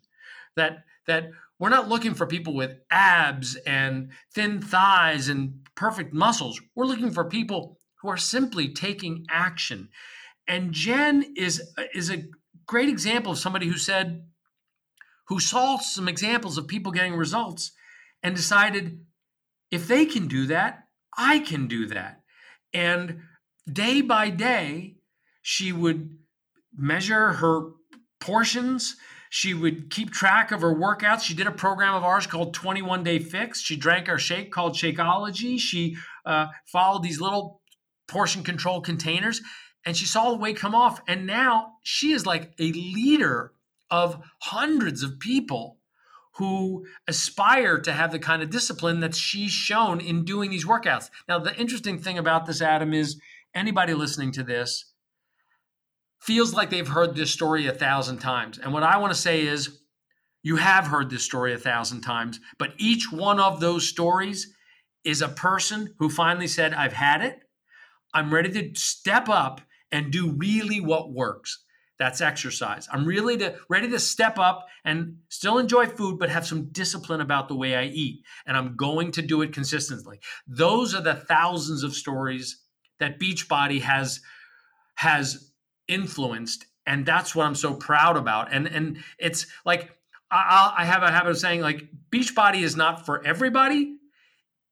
That 0.56 0.86
that 1.06 1.32
we're 1.60 1.68
not 1.68 1.90
looking 1.90 2.14
for 2.14 2.28
people 2.28 2.54
with 2.54 2.78
abs 2.90 3.58
and 3.68 4.12
thin 4.34 4.62
thighs 4.62 5.28
and 5.28 5.68
perfect 5.76 6.14
muscles. 6.14 6.62
We're 6.76 6.86
looking 6.86 7.12
for 7.12 7.26
people 7.26 7.78
who 8.02 8.08
are 8.08 8.16
simply 8.16 8.70
taking 8.70 9.26
action. 9.30 9.90
And 10.48 10.72
Jen 10.72 11.34
is 11.36 11.62
is 11.94 12.10
a 12.10 12.24
great 12.68 12.88
example 12.88 13.34
of 13.34 13.38
somebody 13.38 13.68
who 13.68 13.78
said 13.78 14.24
who 15.28 15.40
saw 15.40 15.78
some 15.78 16.08
examples 16.08 16.58
of 16.58 16.68
people 16.68 16.92
getting 16.92 17.16
results 17.16 17.72
and 18.22 18.36
decided 18.36 19.00
if 19.72 19.88
they 19.88 20.06
can 20.06 20.28
do 20.28 20.48
that, 20.48 20.84
I 21.18 21.40
can 21.40 21.68
do 21.68 21.88
that. 21.88 22.22
And 22.74 23.22
day 23.72 24.02
by 24.02 24.30
day, 24.30 24.96
she 25.42 25.72
would 25.72 26.18
measure 26.76 27.34
her 27.34 27.72
portions. 28.20 28.96
She 29.30 29.54
would 29.54 29.90
keep 29.90 30.12
track 30.12 30.52
of 30.52 30.62
her 30.62 30.74
workouts. 30.74 31.22
She 31.22 31.34
did 31.34 31.48
a 31.48 31.52
program 31.52 31.96
of 31.96 32.04
ours 32.04 32.28
called 32.28 32.54
21 32.54 33.04
Day 33.04 33.20
Fix. 33.20 33.62
She 33.62 33.76
drank 33.76 34.10
our 34.10 34.20
shake 34.20 34.52
called 34.52 34.74
Shakeology. 34.74 35.60
She 35.60 35.98
uh, 36.26 36.48
followed 36.66 37.04
these 37.04 37.20
little 37.22 37.62
portion 38.08 38.44
control 38.44 38.82
containers 38.82 39.42
and 39.86 39.98
she 39.98 40.06
saw 40.06 40.32
the 40.32 40.38
weight 40.38 40.58
come 40.58 40.76
off. 40.76 41.02
And 41.08 41.26
now 41.26 41.74
she 41.84 42.12
is 42.12 42.26
like 42.26 42.54
a 42.60 42.72
leader 42.72 43.53
of 43.94 44.20
hundreds 44.40 45.04
of 45.04 45.20
people 45.20 45.78
who 46.38 46.84
aspire 47.08 47.80
to 47.80 47.94
have 47.94 48.12
the 48.12 48.18
kind 48.18 48.42
of 48.42 48.50
discipline 48.50 49.02
that 49.02 49.14
she's 49.14 49.52
shown 49.52 50.02
in 50.02 50.26
doing 50.26 50.50
these 50.50 50.66
workouts. 50.66 51.12
Now, 51.30 51.38
the 51.38 51.56
interesting 51.58 52.00
thing 52.00 52.18
about 52.18 52.48
this, 52.48 52.60
Adam, 52.60 52.92
is 52.92 53.22
anybody 53.54 53.94
listening 53.94 54.32
to 54.32 54.44
this 54.44 54.94
feels 56.20 56.56
like 56.56 56.72
they've 56.72 56.88
heard 56.88 57.16
this 57.16 57.30
story 57.30 57.68
a 57.68 57.72
thousand 57.72 58.18
times. 58.18 58.58
And 58.58 58.74
what 58.74 58.82
I 58.82 58.98
want 58.98 59.14
to 59.14 59.20
say 59.20 59.46
is, 59.46 59.80
you 60.42 60.56
have 60.56 60.88
heard 60.88 61.12
this 61.12 61.24
story 61.24 61.54
a 61.54 61.60
thousand 61.60 62.02
times, 62.02 62.40
but 62.58 62.74
each 62.80 63.12
one 63.12 63.40
of 63.40 63.60
those 63.60 63.88
stories 63.88 64.56
is 65.04 65.22
a 65.22 65.28
person 65.28 65.94
who 66.00 66.10
finally 66.10 66.48
said, 66.48 66.74
I've 66.74 66.94
had 66.94 67.22
it. 67.22 67.44
I'm 68.12 68.34
ready 68.34 68.50
to 68.50 68.80
step 68.80 69.30
up 69.30 69.62
and 69.92 70.12
do 70.12 70.32
really 70.32 70.82
what 70.82 71.14
works. 71.14 71.63
That's 72.04 72.20
exercise. 72.20 72.90
I'm 72.92 73.06
really 73.06 73.38
to, 73.38 73.56
ready 73.70 73.90
to 73.92 73.98
step 73.98 74.38
up 74.38 74.68
and 74.84 75.20
still 75.30 75.58
enjoy 75.58 75.86
food, 75.86 76.20
but 76.20 76.30
have 76.30 76.46
some 76.46 76.66
discipline 76.66 77.22
about 77.22 77.48
the 77.48 77.56
way 77.56 77.78
I 77.78 77.86
eat. 77.86 78.26
And 78.46 78.58
I'm 78.58 78.76
going 78.76 79.14
to 79.14 79.22
do 79.22 79.42
it 79.42 79.54
consistently. 79.54 80.20
Those 80.46 80.94
are 80.94 81.02
the 81.02 81.16
thousands 81.16 81.82
of 81.82 81.94
stories 81.94 82.60
that 83.00 83.22
Beachbody 83.22 83.80
has 83.80 84.20
has 84.96 85.50
influenced, 85.88 86.66
and 86.86 87.06
that's 87.06 87.34
what 87.34 87.46
I'm 87.46 87.56
so 87.56 87.74
proud 87.74 88.18
about. 88.18 88.52
And 88.52 88.68
and 88.68 88.98
it's 89.18 89.46
like 89.66 89.90
I, 90.30 90.74
I 90.80 90.84
have 90.84 91.04
a 91.04 91.10
habit 91.10 91.30
of 91.30 91.38
saying 91.38 91.62
like 91.62 91.88
Beachbody 92.12 92.64
is 92.64 92.76
not 92.76 93.06
for 93.06 93.26
everybody, 93.26 93.96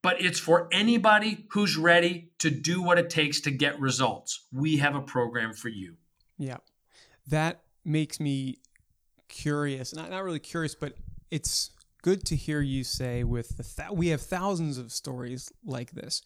but 0.03 0.21
it's 0.21 0.37
for 0.37 0.67
anybody 0.73 1.45
who's 1.51 1.77
ready 1.77 2.33
to 2.39 2.49
do 2.49 2.81
what 2.81 2.99
it 2.99 3.09
takes 3.09 3.39
to 3.41 3.51
get 3.51 3.79
results. 3.79 4.47
We 4.51 4.79
have 4.79 4.95
a 4.95 5.01
program 5.01 5.53
for 5.53 5.69
you. 5.69 5.95
Yeah. 6.37 6.57
That 7.27 7.61
makes 7.85 8.19
me 8.19 8.57
curious. 9.27 9.95
Not, 9.95 10.09
not 10.09 10.23
really 10.23 10.39
curious, 10.39 10.75
but 10.75 10.93
it's 11.29 11.71
good 12.01 12.25
to 12.25 12.35
hear 12.35 12.61
you 12.61 12.83
say 12.83 13.23
with 13.23 13.57
the 13.57 13.63
th- 13.63 13.91
we 13.91 14.07
have 14.07 14.21
thousands 14.21 14.77
of 14.77 14.91
stories 14.91 15.51
like 15.65 15.91
this. 15.91 16.21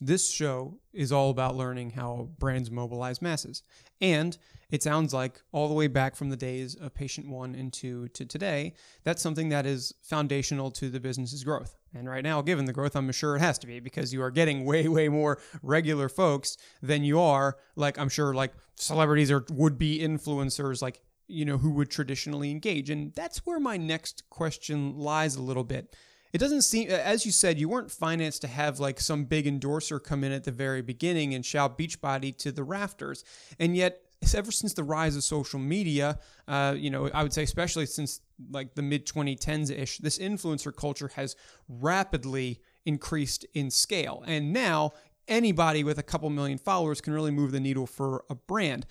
This 0.00 0.30
show 0.30 0.78
is 0.92 1.12
all 1.12 1.30
about 1.30 1.56
learning 1.56 1.90
how 1.90 2.30
brands 2.38 2.70
mobilize 2.70 3.20
masses. 3.20 3.62
And 4.00 4.36
it 4.70 4.82
sounds 4.82 5.14
like 5.14 5.40
all 5.50 5.68
the 5.68 5.74
way 5.74 5.86
back 5.86 6.14
from 6.14 6.28
the 6.28 6.36
days 6.36 6.74
of 6.74 6.94
patient 6.94 7.28
one 7.28 7.54
and 7.54 7.72
two 7.72 8.08
to 8.08 8.26
today, 8.26 8.74
that's 9.02 9.22
something 9.22 9.48
that 9.48 9.64
is 9.64 9.94
foundational 10.02 10.70
to 10.72 10.90
the 10.90 11.00
business's 11.00 11.42
growth. 11.42 11.76
And 11.94 12.08
right 12.08 12.22
now, 12.22 12.42
given 12.42 12.66
the 12.66 12.72
growth, 12.72 12.94
I'm 12.94 13.10
sure 13.12 13.36
it 13.36 13.40
has 13.40 13.58
to 13.60 13.66
be 13.66 13.80
because 13.80 14.12
you 14.12 14.22
are 14.22 14.30
getting 14.30 14.64
way, 14.66 14.86
way 14.88 15.08
more 15.08 15.40
regular 15.62 16.08
folks 16.08 16.58
than 16.82 17.02
you 17.02 17.18
are, 17.18 17.56
like, 17.76 17.98
I'm 17.98 18.10
sure, 18.10 18.34
like 18.34 18.52
celebrities 18.76 19.30
or 19.30 19.46
would 19.50 19.78
be 19.78 20.00
influencers, 20.00 20.82
like, 20.82 21.00
you 21.28 21.44
know, 21.44 21.58
who 21.58 21.70
would 21.70 21.90
traditionally 21.90 22.50
engage. 22.50 22.90
And 22.90 23.14
that's 23.14 23.46
where 23.46 23.60
my 23.60 23.78
next 23.78 24.28
question 24.28 24.98
lies 24.98 25.36
a 25.36 25.42
little 25.42 25.64
bit 25.64 25.96
it 26.32 26.38
doesn't 26.38 26.62
seem 26.62 26.90
as 26.90 27.24
you 27.24 27.32
said 27.32 27.58
you 27.58 27.68
weren't 27.68 27.90
financed 27.90 28.42
to 28.42 28.48
have 28.48 28.78
like 28.78 29.00
some 29.00 29.24
big 29.24 29.46
endorser 29.46 29.98
come 29.98 30.24
in 30.24 30.32
at 30.32 30.44
the 30.44 30.50
very 30.50 30.82
beginning 30.82 31.34
and 31.34 31.44
shout 31.44 31.78
beachbody 31.78 32.36
to 32.36 32.52
the 32.52 32.62
rafters 32.62 33.24
and 33.58 33.76
yet 33.76 34.02
ever 34.34 34.50
since 34.50 34.74
the 34.74 34.84
rise 34.84 35.16
of 35.16 35.22
social 35.22 35.58
media 35.58 36.18
uh, 36.48 36.74
you 36.76 36.90
know 36.90 37.08
i 37.14 37.22
would 37.22 37.32
say 37.32 37.42
especially 37.42 37.86
since 37.86 38.20
like 38.50 38.74
the 38.74 38.82
mid 38.82 39.06
2010s 39.06 39.70
ish 39.70 39.98
this 39.98 40.18
influencer 40.18 40.74
culture 40.74 41.10
has 41.14 41.36
rapidly 41.68 42.60
increased 42.84 43.46
in 43.54 43.70
scale 43.70 44.22
and 44.26 44.52
now 44.52 44.92
anybody 45.28 45.84
with 45.84 45.98
a 45.98 46.02
couple 46.02 46.28
million 46.30 46.58
followers 46.58 47.00
can 47.00 47.12
really 47.12 47.30
move 47.30 47.52
the 47.52 47.60
needle 47.60 47.86
for 47.86 48.24
a 48.28 48.34
brand 48.34 48.86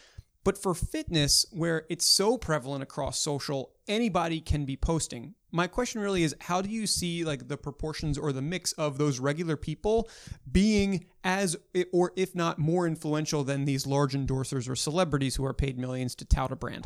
but 0.48 0.58
for 0.58 0.74
fitness, 0.74 1.46
where 1.52 1.86
it's 1.90 2.06
so 2.06 2.38
prevalent 2.38 2.82
across 2.82 3.20
social, 3.20 3.74
anybody 3.86 4.40
can 4.40 4.64
be 4.64 4.78
posting. 4.78 5.36
My 5.52 5.68
question 5.68 6.02
really 6.02 6.24
is 6.24 6.36
how 6.42 6.62
do 6.62 6.70
you 6.70 6.86
see 6.86 7.24
like 7.24 7.48
the 7.48 7.58
proportions 7.58 8.18
or 8.18 8.32
the 8.32 8.42
mix 8.42 8.74
of 8.74 8.98
those 8.98 9.20
regular 9.20 9.56
people 9.56 10.10
being 10.52 11.06
as 11.24 11.56
or 11.94 12.12
if 12.16 12.36
not 12.36 12.60
more 12.60 12.86
influential 12.86 13.44
than 13.44 13.66
these 13.66 13.88
large 13.88 14.14
endorsers 14.14 14.70
or 14.70 14.76
celebrities 14.76 15.36
who 15.36 15.46
are 15.46 15.54
paid 15.54 15.78
millions 15.78 16.16
to 16.16 16.26
tout 16.26 16.52
a 16.52 16.56
brand? 16.56 16.86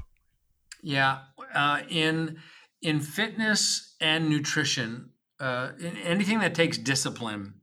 Yeah, 0.84 1.20
uh, 1.54 1.82
in 1.90 2.38
in 2.82 3.00
fitness 3.00 3.96
and 4.00 4.30
nutrition, 4.30 5.12
uh, 5.40 5.70
in 5.80 5.98
anything 5.98 6.40
that 6.40 6.56
takes 6.56 6.78
discipline, 6.78 7.56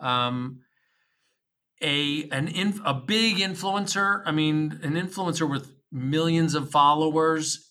um, 0.00 0.60
a 1.82 2.28
an 2.30 2.48
in, 2.48 2.80
a 2.84 2.94
big 2.94 3.38
influencer, 3.38 4.22
I 4.26 4.32
mean, 4.32 4.80
an 4.82 4.92
influencer 4.92 5.48
with 5.48 5.72
millions 5.92 6.54
of 6.54 6.70
followers 6.70 7.69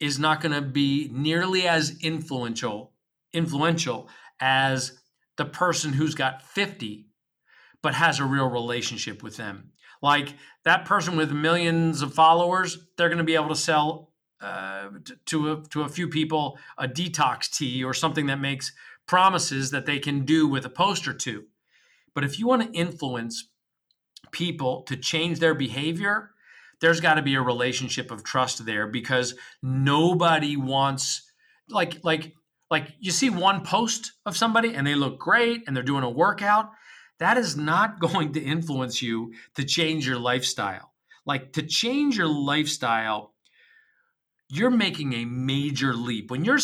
is 0.00 0.18
not 0.18 0.40
going 0.40 0.54
to 0.54 0.62
be 0.62 1.10
nearly 1.12 1.66
as 1.66 1.98
influential 2.02 2.92
influential 3.32 4.08
as 4.40 4.98
the 5.36 5.44
person 5.44 5.92
who's 5.92 6.14
got 6.14 6.42
50 6.42 7.08
but 7.82 7.94
has 7.94 8.18
a 8.18 8.24
real 8.24 8.48
relationship 8.48 9.22
with 9.22 9.36
them. 9.36 9.70
Like 10.02 10.34
that 10.64 10.84
person 10.84 11.16
with 11.16 11.30
millions 11.30 12.02
of 12.02 12.14
followers, 12.14 12.78
they're 12.96 13.08
going 13.08 13.18
to 13.18 13.24
be 13.24 13.34
able 13.34 13.48
to 13.48 13.56
sell 13.56 14.12
uh, 14.40 14.88
to 15.26 15.52
a, 15.52 15.62
to 15.70 15.82
a 15.82 15.88
few 15.88 16.08
people 16.08 16.58
a 16.76 16.86
detox 16.86 17.50
tea 17.50 17.82
or 17.82 17.94
something 17.94 18.26
that 18.26 18.40
makes 18.40 18.72
promises 19.06 19.70
that 19.70 19.86
they 19.86 19.98
can 19.98 20.24
do 20.24 20.46
with 20.46 20.64
a 20.64 20.70
post 20.70 21.08
or 21.08 21.14
two. 21.14 21.44
But 22.14 22.24
if 22.24 22.38
you 22.38 22.46
want 22.46 22.62
to 22.62 22.78
influence 22.78 23.48
people 24.30 24.82
to 24.82 24.96
change 24.96 25.38
their 25.38 25.54
behavior, 25.54 26.30
there's 26.80 27.00
got 27.00 27.14
to 27.14 27.22
be 27.22 27.34
a 27.34 27.42
relationship 27.42 28.10
of 28.10 28.24
trust 28.24 28.64
there 28.64 28.86
because 28.86 29.34
nobody 29.62 30.56
wants 30.56 31.22
like 31.68 32.04
like 32.04 32.34
like 32.70 32.92
you 33.00 33.10
see 33.10 33.30
one 33.30 33.62
post 33.62 34.12
of 34.26 34.36
somebody 34.36 34.74
and 34.74 34.86
they 34.86 34.94
look 34.94 35.18
great 35.18 35.64
and 35.66 35.76
they're 35.76 35.82
doing 35.82 36.04
a 36.04 36.10
workout 36.10 36.70
that 37.18 37.36
is 37.36 37.56
not 37.56 38.00
going 38.00 38.32
to 38.32 38.40
influence 38.40 39.02
you 39.02 39.32
to 39.54 39.64
change 39.64 40.06
your 40.06 40.18
lifestyle. 40.18 40.92
Like 41.26 41.52
to 41.54 41.62
change 41.62 42.16
your 42.16 42.28
lifestyle 42.28 43.34
you're 44.50 44.70
making 44.70 45.12
a 45.12 45.24
major 45.26 45.92
leap. 45.92 46.30
When 46.30 46.44
you're 46.44 46.58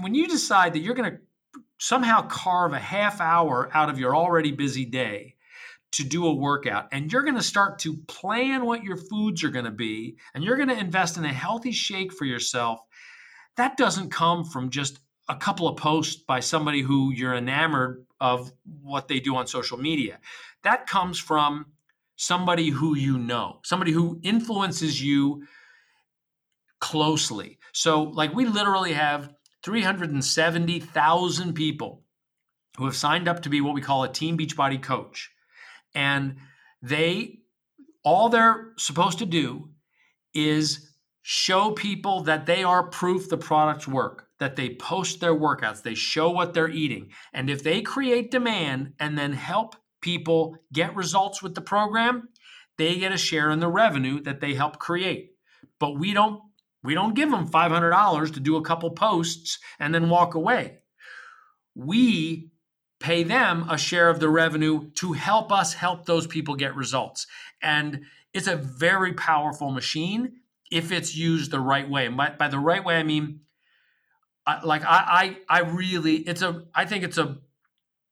when 0.00 0.14
you 0.14 0.28
decide 0.28 0.74
that 0.74 0.80
you're 0.80 0.94
going 0.94 1.12
to 1.12 1.18
somehow 1.78 2.22
carve 2.22 2.74
a 2.74 2.78
half 2.78 3.20
hour 3.20 3.70
out 3.72 3.88
of 3.88 3.98
your 3.98 4.14
already 4.14 4.52
busy 4.52 4.84
day 4.84 5.36
to 5.92 6.04
do 6.04 6.26
a 6.26 6.34
workout 6.34 6.88
and 6.92 7.12
you're 7.12 7.22
going 7.22 7.34
to 7.34 7.42
start 7.42 7.80
to 7.80 7.96
plan 8.06 8.64
what 8.64 8.84
your 8.84 8.96
foods 8.96 9.42
are 9.42 9.50
going 9.50 9.64
to 9.64 9.70
be 9.70 10.16
and 10.34 10.44
you're 10.44 10.56
going 10.56 10.68
to 10.68 10.78
invest 10.78 11.16
in 11.16 11.24
a 11.24 11.32
healthy 11.32 11.72
shake 11.72 12.12
for 12.12 12.24
yourself 12.24 12.80
that 13.56 13.76
doesn't 13.76 14.10
come 14.10 14.44
from 14.44 14.70
just 14.70 15.00
a 15.28 15.36
couple 15.36 15.68
of 15.68 15.76
posts 15.76 16.22
by 16.22 16.40
somebody 16.40 16.82
who 16.82 17.12
you're 17.12 17.34
enamored 17.34 18.04
of 18.20 18.50
what 18.82 19.06
they 19.06 19.20
do 19.20 19.36
on 19.36 19.46
social 19.46 19.78
media. 19.78 20.18
That 20.64 20.86
comes 20.86 21.18
from 21.18 21.66
somebody 22.16 22.68
who 22.68 22.96
you 22.96 23.16
know 23.16 23.60
somebody 23.62 23.92
who 23.92 24.18
influences 24.22 25.00
you 25.02 25.46
closely. 26.80 27.58
So 27.72 28.02
like 28.02 28.34
we 28.34 28.46
literally 28.46 28.92
have 28.92 29.30
370,000 29.62 31.54
people 31.54 32.02
who 32.76 32.86
have 32.86 32.96
signed 32.96 33.28
up 33.28 33.42
to 33.42 33.48
be 33.48 33.60
what 33.60 33.74
we 33.74 33.80
call 33.80 34.02
a 34.02 34.12
team 34.12 34.36
beachbody 34.36 34.82
coach 34.82 35.30
and 35.94 36.36
they 36.82 37.40
all 38.04 38.28
they're 38.28 38.72
supposed 38.78 39.18
to 39.18 39.26
do 39.26 39.70
is 40.34 40.90
show 41.22 41.72
people 41.72 42.22
that 42.22 42.46
they 42.46 42.64
are 42.64 42.88
proof 42.88 43.28
the 43.28 43.36
products 43.36 43.86
work, 43.86 44.28
that 44.38 44.56
they 44.56 44.74
post 44.76 45.20
their 45.20 45.34
workouts, 45.34 45.82
they 45.82 45.94
show 45.94 46.30
what 46.30 46.54
they're 46.54 46.70
eating. 46.70 47.10
And 47.32 47.50
if 47.50 47.62
they 47.62 47.82
create 47.82 48.30
demand 48.30 48.94
and 48.98 49.18
then 49.18 49.32
help 49.32 49.76
people 50.00 50.56
get 50.72 50.96
results 50.96 51.42
with 51.42 51.54
the 51.54 51.60
program, 51.60 52.28
they 52.78 52.96
get 52.96 53.12
a 53.12 53.18
share 53.18 53.50
in 53.50 53.60
the 53.60 53.68
revenue 53.68 54.22
that 54.22 54.40
they 54.40 54.54
help 54.54 54.78
create. 54.78 55.32
But 55.78 55.98
we 55.98 56.14
don't 56.14 56.40
we 56.82 56.94
don't 56.94 57.14
give 57.14 57.30
them 57.30 57.46
$500 57.46 58.32
to 58.32 58.40
do 58.40 58.56
a 58.56 58.62
couple 58.62 58.90
posts 58.92 59.58
and 59.78 59.94
then 59.94 60.08
walk 60.08 60.34
away. 60.34 60.78
We 61.74 62.49
pay 63.00 63.22
them 63.22 63.66
a 63.68 63.78
share 63.78 64.10
of 64.10 64.20
the 64.20 64.28
revenue 64.28 64.90
to 64.92 65.14
help 65.14 65.50
us 65.50 65.74
help 65.74 66.04
those 66.04 66.26
people 66.26 66.54
get 66.54 66.76
results. 66.76 67.26
And 67.62 68.02
it's 68.32 68.46
a 68.46 68.56
very 68.56 69.14
powerful 69.14 69.70
machine 69.70 70.40
if 70.70 70.92
it's 70.92 71.16
used 71.16 71.50
the 71.50 71.60
right 71.60 71.88
way. 71.88 72.06
And 72.06 72.16
by, 72.16 72.30
by 72.30 72.48
the 72.48 72.58
right 72.58 72.84
way, 72.84 72.96
I 72.96 73.02
mean, 73.02 73.40
like 74.64 74.82
I, 74.84 75.36
I, 75.48 75.60
I 75.60 75.60
really, 75.62 76.16
it's 76.16 76.42
a, 76.42 76.64
I 76.74 76.84
think 76.84 77.02
it's 77.02 77.18
a, 77.18 77.38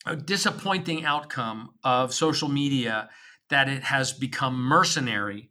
a 0.07 0.17
disappointing 0.17 1.05
outcome 1.05 1.75
of 1.85 2.15
social 2.15 2.49
media 2.49 3.11
that 3.51 3.69
it 3.69 3.85
has 3.85 4.13
become 4.13 4.57
mercenary 4.57 5.51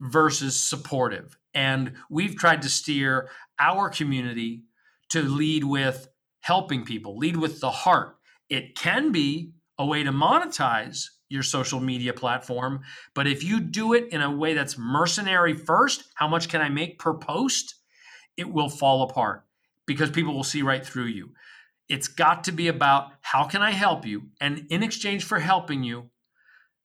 versus 0.00 0.58
supportive. 0.60 1.38
And 1.54 1.94
we've 2.10 2.36
tried 2.36 2.62
to 2.62 2.68
steer 2.68 3.30
our 3.58 3.88
community 3.88 4.64
to 5.10 5.22
lead 5.22 5.64
with 5.64 6.08
helping 6.40 6.84
people, 6.84 7.16
lead 7.16 7.36
with 7.36 7.60
the 7.60 7.70
heart. 7.70 8.17
It 8.48 8.76
can 8.76 9.12
be 9.12 9.52
a 9.78 9.86
way 9.86 10.02
to 10.02 10.10
monetize 10.10 11.06
your 11.28 11.42
social 11.42 11.80
media 11.80 12.12
platform. 12.12 12.80
But 13.14 13.26
if 13.26 13.44
you 13.44 13.60
do 13.60 13.92
it 13.92 14.08
in 14.12 14.20
a 14.20 14.34
way 14.34 14.54
that's 14.54 14.78
mercenary 14.78 15.54
first, 15.54 16.04
how 16.14 16.28
much 16.28 16.48
can 16.48 16.60
I 16.60 16.68
make 16.68 16.98
per 16.98 17.14
post? 17.14 17.74
It 18.36 18.50
will 18.50 18.68
fall 18.68 19.02
apart 19.02 19.44
because 19.86 20.10
people 20.10 20.34
will 20.34 20.44
see 20.44 20.62
right 20.62 20.84
through 20.84 21.06
you. 21.06 21.30
It's 21.88 22.08
got 22.08 22.44
to 22.44 22.52
be 22.52 22.68
about 22.68 23.12
how 23.20 23.44
can 23.44 23.62
I 23.62 23.70
help 23.70 24.06
you? 24.06 24.28
And 24.40 24.66
in 24.70 24.82
exchange 24.82 25.24
for 25.24 25.38
helping 25.38 25.82
you, 25.82 26.10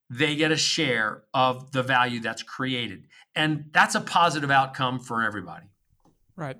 they 0.09 0.35
get 0.35 0.51
a 0.51 0.57
share 0.57 1.23
of 1.33 1.71
the 1.71 1.83
value 1.83 2.19
that's 2.19 2.43
created. 2.43 3.07
And 3.35 3.65
that's 3.71 3.95
a 3.95 4.01
positive 4.01 4.51
outcome 4.51 4.99
for 4.99 5.23
everybody. 5.23 5.65
Right. 6.35 6.57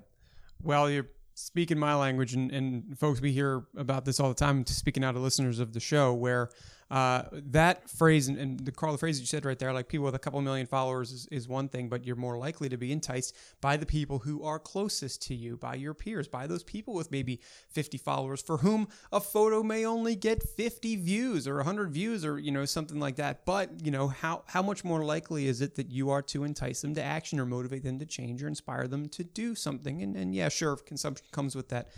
Well, 0.62 0.90
you're 0.90 1.06
speaking 1.34 1.78
my 1.78 1.94
language, 1.94 2.34
and, 2.34 2.50
and 2.50 2.98
folks, 2.98 3.20
we 3.20 3.32
hear 3.32 3.64
about 3.76 4.04
this 4.04 4.20
all 4.20 4.28
the 4.28 4.34
time, 4.34 4.64
speaking 4.66 5.04
out 5.04 5.16
of 5.16 5.22
listeners 5.22 5.58
of 5.58 5.72
the 5.72 5.80
show, 5.80 6.14
where 6.14 6.50
uh, 6.94 7.28
that 7.32 7.90
phrase 7.90 8.28
and, 8.28 8.38
and, 8.38 8.60
the 8.60 8.70
Carl, 8.70 8.92
the 8.92 8.98
phrase 8.98 9.18
you 9.18 9.26
said 9.26 9.44
right 9.44 9.58
there, 9.58 9.72
like 9.72 9.88
people 9.88 10.04
with 10.04 10.14
a 10.14 10.18
couple 10.20 10.40
million 10.40 10.64
followers 10.64 11.10
is, 11.10 11.26
is 11.32 11.48
one 11.48 11.68
thing, 11.68 11.88
but 11.88 12.06
you're 12.06 12.14
more 12.14 12.38
likely 12.38 12.68
to 12.68 12.76
be 12.76 12.92
enticed 12.92 13.34
by 13.60 13.76
the 13.76 13.84
people 13.84 14.20
who 14.20 14.44
are 14.44 14.60
closest 14.60 15.20
to 15.22 15.34
you, 15.34 15.56
by 15.56 15.74
your 15.74 15.92
peers, 15.92 16.28
by 16.28 16.46
those 16.46 16.62
people 16.62 16.94
with 16.94 17.10
maybe 17.10 17.40
50 17.70 17.98
followers 17.98 18.40
for 18.40 18.58
whom 18.58 18.86
a 19.10 19.18
photo 19.18 19.60
may 19.60 19.84
only 19.84 20.14
get 20.14 20.40
50 20.44 20.94
views 20.94 21.48
or 21.48 21.56
100 21.56 21.90
views 21.90 22.24
or 22.24 22.38
you 22.38 22.52
know 22.52 22.64
something 22.64 23.00
like 23.00 23.16
that. 23.16 23.44
But 23.44 23.84
you 23.84 23.90
know 23.90 24.06
how 24.06 24.44
how 24.46 24.62
much 24.62 24.84
more 24.84 25.04
likely 25.04 25.48
is 25.48 25.60
it 25.60 25.74
that 25.74 25.90
you 25.90 26.10
are 26.10 26.22
to 26.22 26.44
entice 26.44 26.82
them 26.82 26.94
to 26.94 27.02
action 27.02 27.40
or 27.40 27.44
motivate 27.44 27.82
them 27.82 27.98
to 27.98 28.06
change 28.06 28.40
or 28.40 28.46
inspire 28.46 28.86
them 28.86 29.08
to 29.08 29.24
do 29.24 29.56
something? 29.56 30.00
And 30.00 30.14
and 30.14 30.32
yeah, 30.32 30.48
sure, 30.48 30.74
if 30.74 30.84
consumption 30.84 31.26
comes 31.32 31.56
with 31.56 31.70
that, 31.70 31.88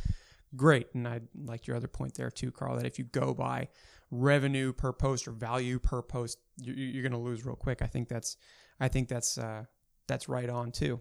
great. 0.57 0.89
And 0.95 1.07
I 1.07 1.21
like 1.45 1.67
your 1.67 1.77
other 1.77 1.87
point 1.87 2.15
there 2.15 2.31
too, 2.31 2.51
Carl, 2.51 2.77
that 2.77 2.87
if 2.87 2.99
you 2.99 3.05
go 3.05 3.35
by 3.35 3.69
revenue 4.11 4.73
per 4.73 4.93
post 4.93 5.27
or 5.27 5.33
value 5.33 5.79
per 5.79 6.03
post, 6.03 6.39
you're, 6.57 7.03
going 7.03 7.13
to 7.13 7.19
lose 7.19 7.45
real 7.45 7.57
quick. 7.57 7.83
I 7.83 7.87
think 7.87 8.09
that's 8.09 8.37
I 8.81 8.89
think 8.89 9.09
that's 9.09 9.39
uh, 9.39 9.65
that's 10.07 10.29
right 10.29 10.49
on 10.49 10.73
too. 10.73 11.01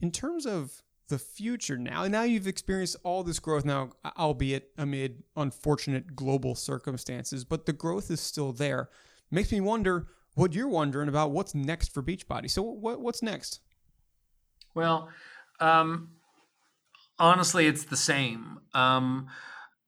In 0.00 0.10
terms 0.10 0.46
of 0.46 0.82
the 1.08 1.18
future 1.18 1.76
now, 1.76 2.06
now 2.06 2.22
you've 2.22 2.46
experienced 2.46 2.96
all 3.02 3.22
this 3.22 3.38
growth 3.38 3.64
now, 3.64 3.90
albeit 4.16 4.70
amid 4.78 5.22
unfortunate 5.36 6.14
global 6.14 6.54
circumstances, 6.54 7.44
but 7.44 7.66
the 7.66 7.72
growth 7.72 8.10
is 8.10 8.20
still 8.20 8.52
there. 8.52 8.88
Makes 9.30 9.52
me 9.52 9.60
wonder 9.60 10.08
what 10.34 10.54
you're 10.54 10.68
wondering 10.68 11.08
about 11.08 11.32
what's 11.32 11.54
next 11.54 11.92
for 11.92 12.02
Beachbody. 12.02 12.50
So 12.50 12.62
what 12.62 13.00
what's 13.00 13.22
next? 13.22 13.60
Well, 14.74 15.08
um, 15.58 16.10
honestly, 17.18 17.66
it's 17.66 17.84
the 17.84 17.96
same. 17.96 18.60
Um, 18.72 19.28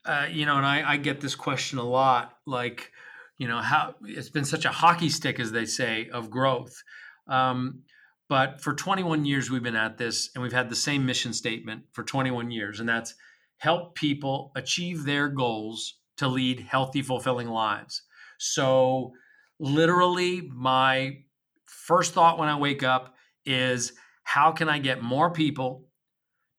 uh, 0.04 0.26
you 0.30 0.46
know, 0.46 0.56
and 0.56 0.66
I, 0.66 0.92
I 0.92 0.96
get 0.96 1.20
this 1.20 1.34
question 1.34 1.78
a 1.78 1.84
lot, 1.84 2.38
like, 2.46 2.90
you 3.38 3.48
know, 3.48 3.58
how 3.58 3.94
it's 4.02 4.30
been 4.30 4.44
such 4.44 4.64
a 4.64 4.70
hockey 4.70 5.08
stick, 5.08 5.38
as 5.38 5.52
they 5.52 5.64
say, 5.64 6.08
of 6.12 6.30
growth. 6.30 6.82
Um, 7.28 7.82
but 8.28 8.60
for 8.60 8.74
21 8.74 9.24
years, 9.24 9.50
we've 9.50 9.62
been 9.62 9.76
at 9.76 9.98
this, 9.98 10.30
and 10.34 10.42
we've 10.42 10.52
had 10.52 10.70
the 10.70 10.76
same 10.76 11.04
mission 11.06 11.32
statement 11.32 11.84
for 11.92 12.02
21 12.02 12.50
years, 12.50 12.80
and 12.80 12.88
that's 12.88 13.14
help 13.58 13.94
people 13.94 14.52
achieve 14.56 15.04
their 15.04 15.28
goals 15.28 15.98
to 16.16 16.28
lead 16.28 16.60
healthy, 16.60 17.02
fulfilling 17.02 17.48
lives. 17.48 18.02
So, 18.38 19.12
literally, 19.60 20.50
my 20.52 21.18
first 21.66 22.12
thought 22.12 22.38
when 22.38 22.48
I 22.48 22.58
wake 22.58 22.82
up 22.82 23.14
is 23.44 23.92
how 24.24 24.52
can 24.52 24.68
I 24.68 24.78
get 24.78 25.02
more 25.02 25.30
people 25.30 25.88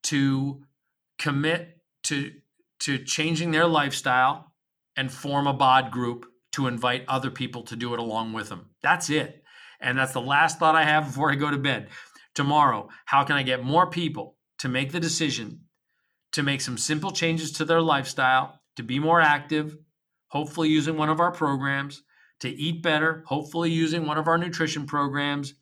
to 0.03 0.61
commit 1.17 1.77
to 2.03 2.31
to 2.83 2.97
changing 2.97 3.51
their 3.51 3.67
lifestyle 3.67 4.53
and 4.95 5.11
form 5.11 5.47
a 5.47 5.53
bod 5.53 5.91
group 5.91 6.25
to 6.53 6.67
invite 6.67 7.03
other 7.07 7.31
people 7.31 7.63
to 7.63 7.75
do 7.75 7.93
it 7.93 7.99
along 7.99 8.33
with 8.33 8.49
them. 8.49 8.69
That's 8.81 9.09
it. 9.09 9.43
And 9.79 9.97
that's 9.97 10.13
the 10.13 10.21
last 10.21 10.59
thought 10.59 10.75
I 10.75 10.83
have 10.83 11.07
before 11.07 11.31
I 11.31 11.35
go 11.35 11.49
to 11.49 11.57
bed. 11.57 11.89
Tomorrow, 12.35 12.89
how 13.05 13.23
can 13.23 13.35
I 13.35 13.43
get 13.43 13.63
more 13.63 13.89
people 13.89 14.37
to 14.59 14.69
make 14.69 14.91
the 14.91 14.99
decision 14.99 15.61
to 16.33 16.43
make 16.43 16.61
some 16.61 16.77
simple 16.77 17.11
changes 17.11 17.51
to 17.53 17.65
their 17.65 17.81
lifestyle, 17.81 18.59
to 18.75 18.83
be 18.83 18.99
more 18.99 19.21
active, 19.21 19.77
hopefully 20.29 20.67
using 20.67 20.97
one 20.97 21.09
of 21.09 21.19
our 21.19 21.31
programs, 21.31 22.03
to 22.39 22.49
eat 22.49 22.81
better, 22.81 23.23
hopefully 23.27 23.71
using 23.71 24.05
one 24.05 24.17
of 24.17 24.27
our 24.27 24.37
nutrition 24.37 24.85
programs, 24.85 25.53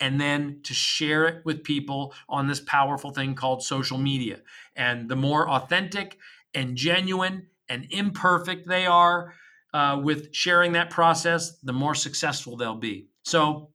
and 0.00 0.20
then 0.20 0.60
to 0.62 0.74
share 0.74 1.26
it 1.26 1.44
with 1.44 1.64
people 1.64 2.14
on 2.28 2.46
this 2.46 2.60
powerful 2.60 3.10
thing 3.10 3.34
called 3.34 3.64
social 3.64 3.98
media. 3.98 4.40
And 4.76 5.08
the 5.08 5.16
more 5.16 5.48
authentic 5.48 6.18
and 6.58 6.76
genuine 6.76 7.46
and 7.68 7.86
imperfect 7.90 8.66
they 8.66 8.84
are 8.84 9.32
uh, 9.72 10.00
with 10.02 10.34
sharing 10.34 10.72
that 10.72 10.90
process, 10.90 11.58
the 11.62 11.72
more 11.72 11.94
successful 11.94 12.56
they'll 12.56 12.74
be. 12.74 13.06
So, 13.22 13.70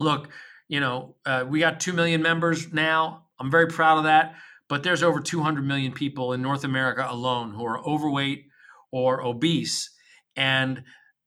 look, 0.00 0.30
you 0.66 0.80
know, 0.80 1.16
uh, 1.26 1.44
we 1.46 1.60
got 1.60 1.78
2 1.78 1.92
million 1.92 2.22
members 2.22 2.72
now. 2.72 3.26
I'm 3.38 3.50
very 3.50 3.66
proud 3.66 3.98
of 3.98 4.04
that. 4.04 4.36
But 4.68 4.82
there's 4.82 5.02
over 5.02 5.20
200 5.20 5.66
million 5.66 5.92
people 5.92 6.32
in 6.32 6.40
North 6.40 6.64
America 6.64 7.06
alone 7.06 7.52
who 7.52 7.66
are 7.66 7.86
overweight 7.86 8.46
or 8.90 9.22
obese. 9.22 9.90
And 10.34 10.84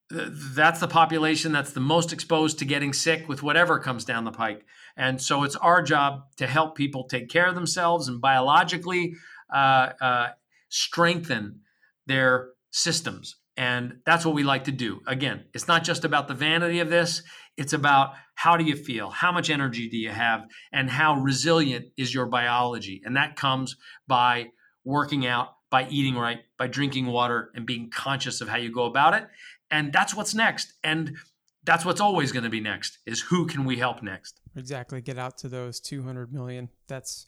that's 0.09 0.79
the 0.79 0.87
population 0.87 1.51
that's 1.51 1.73
the 1.73 1.79
most 1.79 2.13
exposed 2.13 2.57
to 2.59 2.65
getting 2.65 2.93
sick 2.93 3.29
with 3.29 3.43
whatever 3.43 3.77
comes 3.77 4.05
down 4.05 4.23
the 4.23 4.31
pike. 4.31 4.65
And 4.97 5.21
so 5.21 5.43
it's 5.43 5.55
our 5.57 5.83
job 5.83 6.21
to 6.37 6.47
help 6.47 6.75
people 6.75 7.03
take 7.03 7.29
care 7.29 7.47
of 7.47 7.53
themselves 7.53 8.07
and 8.07 8.19
biologically 8.19 9.13
uh, 9.53 9.91
uh, 10.01 10.27
strengthen 10.75 11.61
their 12.05 12.49
systems. 12.69 13.37
And 13.55 13.99
that's 14.05 14.25
what 14.25 14.35
we 14.35 14.43
like 14.43 14.65
to 14.65 14.73
do. 14.73 14.99
Again, 15.07 15.45
it's 15.53 15.69
not 15.69 15.85
just 15.85 16.03
about 16.03 16.27
the 16.27 16.33
vanity 16.33 16.79
of 16.81 16.89
this, 16.89 17.23
it's 17.55 17.71
about 17.71 18.11
how 18.35 18.57
do 18.57 18.65
you 18.65 18.75
feel? 18.75 19.09
How 19.09 19.31
much 19.31 19.49
energy 19.49 19.87
do 19.87 19.95
you 19.95 20.09
have? 20.09 20.43
And 20.73 20.89
how 20.89 21.15
resilient 21.15 21.85
is 21.97 22.13
your 22.13 22.25
biology? 22.25 23.01
And 23.05 23.15
that 23.15 23.37
comes 23.37 23.77
by 24.05 24.47
working 24.83 25.25
out, 25.25 25.51
by 25.71 25.87
eating 25.89 26.15
right, 26.15 26.39
by 26.59 26.67
drinking 26.67 27.05
water, 27.05 27.51
and 27.55 27.65
being 27.65 27.89
conscious 27.89 28.41
of 28.41 28.49
how 28.49 28.57
you 28.57 28.69
go 28.69 28.83
about 28.83 29.13
it. 29.13 29.25
And 29.71 29.93
that's 29.93 30.13
what's 30.13 30.35
next. 30.35 30.73
And 30.83 31.15
that's 31.63 31.85
what's 31.85 32.01
always 32.01 32.33
going 32.33 32.43
to 32.43 32.49
be 32.49 32.59
next 32.59 32.97
is 33.05 33.21
who 33.21 33.45
can 33.45 33.63
we 33.63 33.77
help 33.77 34.03
next? 34.03 34.41
Exactly. 34.57 34.99
Get 34.99 35.17
out 35.17 35.37
to 35.39 35.47
those 35.47 35.79
200 35.79 36.33
million. 36.33 36.69
That's 36.89 37.27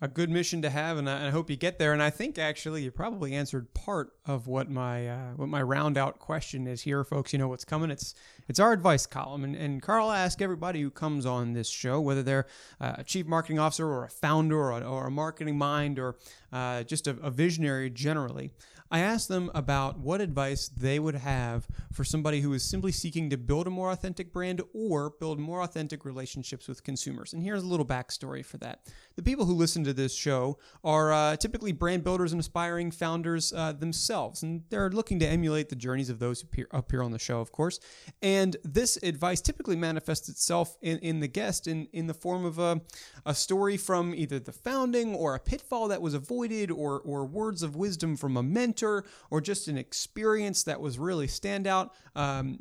a 0.00 0.08
good 0.08 0.30
mission 0.30 0.62
to 0.62 0.70
have, 0.70 0.96
and 0.96 1.10
I, 1.10 1.26
I, 1.26 1.30
hope 1.30 1.50
you 1.50 1.56
get 1.56 1.78
there. 1.78 1.92
And 1.92 2.02
I 2.02 2.10
think 2.10 2.38
actually 2.38 2.84
you 2.84 2.90
probably 2.90 3.34
answered 3.34 3.72
part 3.74 4.12
of 4.26 4.46
what 4.46 4.70
my 4.70 5.08
uh, 5.08 5.30
what 5.36 5.48
my 5.48 5.60
round 5.60 5.98
out 5.98 6.20
question 6.20 6.66
is 6.68 6.82
here, 6.82 7.02
folks. 7.02 7.32
You 7.32 7.38
know 7.38 7.48
what's 7.48 7.64
coming. 7.64 7.90
It's 7.90 8.14
it's 8.48 8.60
our 8.60 8.72
advice 8.72 9.06
column, 9.06 9.42
and, 9.42 9.56
and 9.56 9.82
Carl 9.82 10.12
ask 10.12 10.40
everybody 10.40 10.80
who 10.80 10.90
comes 10.90 11.26
on 11.26 11.52
this 11.52 11.68
show, 11.68 12.00
whether 12.00 12.22
they're 12.22 12.46
uh, 12.80 12.94
a 12.98 13.04
chief 13.04 13.26
marketing 13.26 13.58
officer 13.58 13.88
or 13.88 14.04
a 14.04 14.08
founder 14.08 14.56
or 14.56 14.70
a, 14.70 14.80
or 14.80 15.06
a 15.08 15.10
marketing 15.10 15.58
mind 15.58 15.98
or 15.98 16.16
uh, 16.52 16.84
just 16.84 17.06
a, 17.06 17.16
a, 17.22 17.30
visionary 17.30 17.90
generally. 17.90 18.52
I 18.90 19.00
asked 19.00 19.28
them 19.28 19.50
about 19.54 19.98
what 19.98 20.20
advice 20.20 20.68
they 20.68 20.98
would 20.98 21.14
have 21.14 21.68
for 21.92 22.04
somebody 22.04 22.40
who 22.40 22.54
is 22.54 22.62
simply 22.62 22.90
seeking 22.90 23.28
to 23.30 23.36
build 23.36 23.66
a 23.66 23.70
more 23.70 23.90
authentic 23.90 24.32
brand 24.32 24.62
or 24.72 25.10
build 25.20 25.38
more 25.38 25.62
authentic 25.62 26.04
relationships 26.06 26.68
with 26.68 26.82
consumers. 26.82 27.34
And 27.34 27.42
here's 27.42 27.62
a 27.62 27.66
little 27.66 27.84
backstory 27.84 28.44
for 28.44 28.56
that. 28.58 28.86
The 29.16 29.22
people 29.22 29.44
who 29.44 29.52
listen 29.52 29.84
to 29.84 29.92
this 29.92 30.14
show 30.14 30.58
are 30.82 31.12
uh, 31.12 31.36
typically 31.36 31.72
brand 31.72 32.02
builders 32.02 32.32
and 32.32 32.40
aspiring 32.40 32.90
founders 32.90 33.52
uh, 33.52 33.72
themselves, 33.72 34.42
and 34.42 34.62
they're 34.70 34.90
looking 34.90 35.18
to 35.18 35.26
emulate 35.26 35.68
the 35.68 35.76
journeys 35.76 36.08
of 36.08 36.18
those 36.18 36.40
who 36.40 36.46
appear, 36.46 36.68
appear 36.70 37.02
on 37.02 37.10
the 37.10 37.18
show, 37.18 37.40
of 37.40 37.52
course. 37.52 37.80
And 38.22 38.56
this 38.64 38.96
advice 39.02 39.42
typically 39.42 39.76
manifests 39.76 40.28
itself 40.30 40.78
in, 40.80 40.98
in 41.00 41.20
the 41.20 41.28
guest 41.28 41.66
in, 41.66 41.88
in 41.92 42.06
the 42.06 42.14
form 42.14 42.46
of 42.46 42.58
a, 42.58 42.80
a 43.26 43.34
story 43.34 43.76
from 43.76 44.14
either 44.14 44.38
the 44.38 44.52
founding 44.52 45.14
or 45.14 45.34
a 45.34 45.38
pitfall 45.38 45.88
that 45.88 46.00
was 46.00 46.14
avoided 46.14 46.70
or, 46.70 47.00
or 47.00 47.26
words 47.26 47.62
of 47.62 47.76
wisdom 47.76 48.16
from 48.16 48.36
a 48.36 48.42
mentor 48.42 48.77
or 48.82 49.40
just 49.40 49.68
an 49.68 49.78
experience 49.78 50.64
that 50.64 50.80
was 50.80 50.98
really 50.98 51.26
standout. 51.26 51.90
Um, 52.14 52.58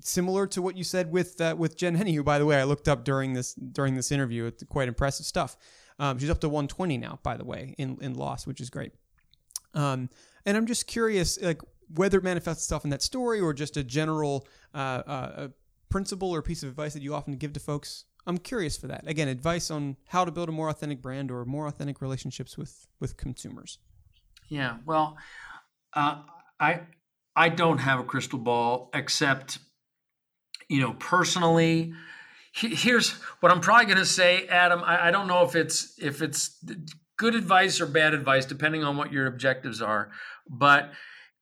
similar 0.00 0.46
to 0.48 0.62
what 0.62 0.76
you 0.76 0.84
said 0.84 1.10
with 1.10 1.40
uh, 1.40 1.54
with 1.58 1.76
Jen 1.76 1.94
Henney, 1.94 2.14
who, 2.14 2.22
by 2.22 2.38
the 2.38 2.46
way, 2.46 2.60
I 2.60 2.64
looked 2.64 2.88
up 2.88 3.04
during 3.04 3.32
this 3.32 3.54
during 3.54 3.94
this 3.94 4.12
interview. 4.12 4.46
It's 4.46 4.64
quite 4.64 4.88
impressive 4.88 5.26
stuff. 5.26 5.56
Um, 5.98 6.18
she's 6.18 6.30
up 6.30 6.40
to 6.40 6.48
120 6.48 6.98
now, 6.98 7.18
by 7.22 7.36
the 7.36 7.44
way, 7.44 7.74
in 7.78 7.98
in 8.00 8.14
loss, 8.14 8.46
which 8.46 8.60
is 8.60 8.70
great. 8.70 8.92
Um, 9.74 10.10
and 10.44 10.56
I'm 10.56 10.66
just 10.66 10.86
curious, 10.86 11.40
like 11.40 11.60
whether 11.94 12.18
it 12.18 12.24
manifests 12.24 12.64
itself 12.64 12.84
in 12.84 12.90
that 12.90 13.02
story 13.02 13.40
or 13.40 13.52
just 13.52 13.76
a 13.76 13.84
general 13.84 14.46
uh, 14.74 15.02
uh, 15.06 15.48
principle 15.88 16.30
or 16.30 16.42
piece 16.42 16.62
of 16.62 16.68
advice 16.68 16.94
that 16.94 17.02
you 17.02 17.14
often 17.14 17.36
give 17.36 17.52
to 17.52 17.60
folks 17.60 18.04
I'm 18.26 18.38
curious 18.38 18.76
for 18.76 18.86
that. 18.88 19.06
Again, 19.06 19.28
advice 19.28 19.70
on 19.70 19.96
how 20.08 20.24
to 20.24 20.30
build 20.30 20.48
a 20.48 20.52
more 20.52 20.68
authentic 20.68 21.02
brand 21.02 21.30
or 21.30 21.44
more 21.44 21.66
authentic 21.66 22.00
relationships 22.00 22.56
with 22.56 22.86
with 23.00 23.16
consumers. 23.16 23.78
Yeah, 24.48 24.78
well, 24.86 25.16
uh, 25.94 26.22
I 26.58 26.80
I 27.34 27.48
don't 27.48 27.78
have 27.78 28.00
a 28.00 28.04
crystal 28.04 28.38
ball 28.38 28.90
except, 28.94 29.58
you 30.68 30.80
know, 30.80 30.94
personally. 30.94 31.92
Here's 32.54 33.12
what 33.40 33.50
I'm 33.50 33.60
probably 33.60 33.86
going 33.86 33.96
to 33.98 34.04
say, 34.04 34.46
Adam. 34.46 34.82
I, 34.84 35.08
I 35.08 35.10
don't 35.10 35.26
know 35.26 35.42
if 35.44 35.56
it's 35.56 35.94
if 35.98 36.20
it's 36.20 36.62
good 37.16 37.34
advice 37.34 37.80
or 37.80 37.86
bad 37.86 38.12
advice, 38.12 38.44
depending 38.44 38.84
on 38.84 38.96
what 38.96 39.12
your 39.12 39.26
objectives 39.26 39.80
are. 39.80 40.10
But 40.48 40.92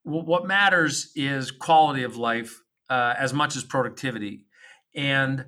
what 0.04 0.46
matters 0.46 1.10
is 1.16 1.50
quality 1.50 2.04
of 2.04 2.16
life 2.16 2.62
uh, 2.88 3.14
as 3.18 3.32
much 3.34 3.56
as 3.56 3.64
productivity, 3.64 4.46
and 4.94 5.46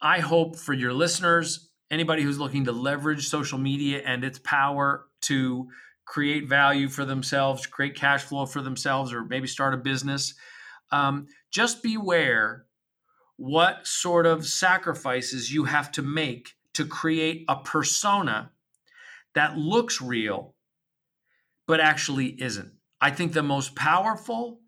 I 0.00 0.18
hope 0.18 0.56
for 0.56 0.72
your 0.74 0.92
listeners, 0.92 1.70
anybody 1.90 2.22
who's 2.22 2.38
looking 2.38 2.64
to 2.64 2.72
leverage 2.72 3.28
social 3.28 3.58
media 3.58 4.02
and 4.04 4.24
its 4.24 4.38
power 4.40 5.06
to 5.22 5.68
create 6.06 6.48
value 6.48 6.88
for 6.88 7.04
themselves, 7.04 7.66
create 7.66 7.94
cash 7.94 8.22
flow 8.22 8.46
for 8.46 8.62
themselves, 8.62 9.12
or 9.12 9.24
maybe 9.24 9.46
start 9.46 9.74
a 9.74 9.78
business, 9.78 10.34
um, 10.90 11.26
just 11.50 11.82
beware 11.82 12.66
what 13.36 13.86
sort 13.86 14.26
of 14.26 14.46
sacrifices 14.46 15.52
you 15.52 15.64
have 15.64 15.90
to 15.92 16.02
make 16.02 16.50
to 16.74 16.84
create 16.84 17.44
a 17.48 17.56
persona 17.56 18.50
that 19.34 19.56
looks 19.56 20.00
real 20.00 20.54
but 21.66 21.80
actually 21.80 22.40
isn't. 22.40 22.72
I 23.00 23.10
think 23.10 23.32
the 23.32 23.42
most 23.42 23.74
powerful 23.74 24.60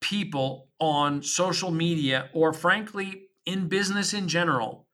people 0.00 0.68
on 0.78 1.22
social 1.22 1.70
media, 1.70 2.28
or 2.32 2.52
frankly, 2.52 3.28
in 3.46 3.68
business 3.68 4.12
in 4.12 4.28
general 4.28 4.86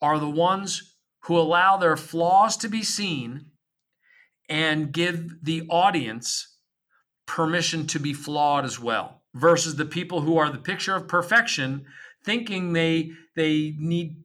are 0.00 0.18
the 0.18 0.30
ones 0.30 0.96
who 1.24 1.38
allow 1.38 1.76
their 1.76 1.96
flaws 1.96 2.56
to 2.58 2.68
be 2.68 2.82
seen 2.82 3.46
and 4.48 4.92
give 4.92 5.42
the 5.42 5.66
audience 5.68 6.56
permission 7.26 7.86
to 7.88 7.98
be 7.98 8.12
flawed 8.12 8.64
as 8.64 8.78
well 8.78 9.22
versus 9.34 9.76
the 9.76 9.84
people 9.84 10.20
who 10.20 10.38
are 10.38 10.50
the 10.50 10.58
picture 10.58 10.94
of 10.94 11.08
perfection 11.08 11.84
thinking 12.24 12.72
they 12.72 13.10
they 13.34 13.74
need 13.78 14.16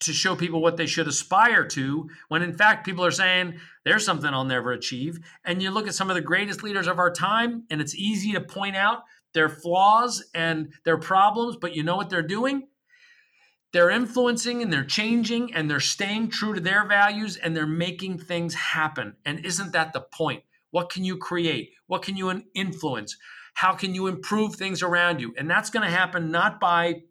to 0.00 0.12
show 0.12 0.36
people 0.36 0.62
what 0.62 0.76
they 0.76 0.86
should 0.86 1.08
aspire 1.08 1.66
to 1.66 2.08
when 2.28 2.42
in 2.42 2.56
fact 2.56 2.84
people 2.84 3.04
are 3.04 3.10
saying 3.10 3.58
there's 3.84 4.04
something 4.04 4.32
I'll 4.32 4.44
never 4.44 4.70
achieve. 4.70 5.18
And 5.44 5.60
you 5.60 5.70
look 5.70 5.88
at 5.88 5.94
some 5.94 6.08
of 6.08 6.14
the 6.14 6.20
greatest 6.20 6.62
leaders 6.62 6.86
of 6.86 6.98
our 6.98 7.10
time 7.10 7.64
and 7.70 7.80
it's 7.80 7.94
easy 7.94 8.32
to 8.32 8.40
point 8.40 8.76
out 8.76 9.02
their 9.34 9.48
flaws 9.48 10.24
and 10.34 10.72
their 10.84 10.98
problems 10.98 11.56
but 11.56 11.74
you 11.74 11.82
know 11.82 11.96
what 11.96 12.10
they're 12.10 12.22
doing 12.22 12.68
they're 13.72 13.90
influencing 13.90 14.62
and 14.62 14.72
they're 14.72 14.84
changing 14.84 15.54
and 15.54 15.70
they're 15.70 15.80
staying 15.80 16.28
true 16.28 16.54
to 16.54 16.60
their 16.60 16.86
values 16.86 17.36
and 17.36 17.56
they're 17.56 17.66
making 17.66 18.18
things 18.18 18.54
happen. 18.54 19.16
And 19.24 19.44
isn't 19.44 19.72
that 19.72 19.92
the 19.92 20.00
point? 20.00 20.44
What 20.70 20.90
can 20.90 21.04
you 21.04 21.16
create? 21.16 21.72
What 21.86 22.02
can 22.02 22.16
you 22.16 22.42
influence? 22.54 23.16
How 23.54 23.74
can 23.74 23.94
you 23.94 24.06
improve 24.06 24.54
things 24.54 24.82
around 24.82 25.20
you? 25.20 25.34
And 25.36 25.48
that's 25.50 25.70
going 25.70 25.84
to 25.84 25.94
happen 25.94 26.30
not 26.30 26.60
by 26.60 27.02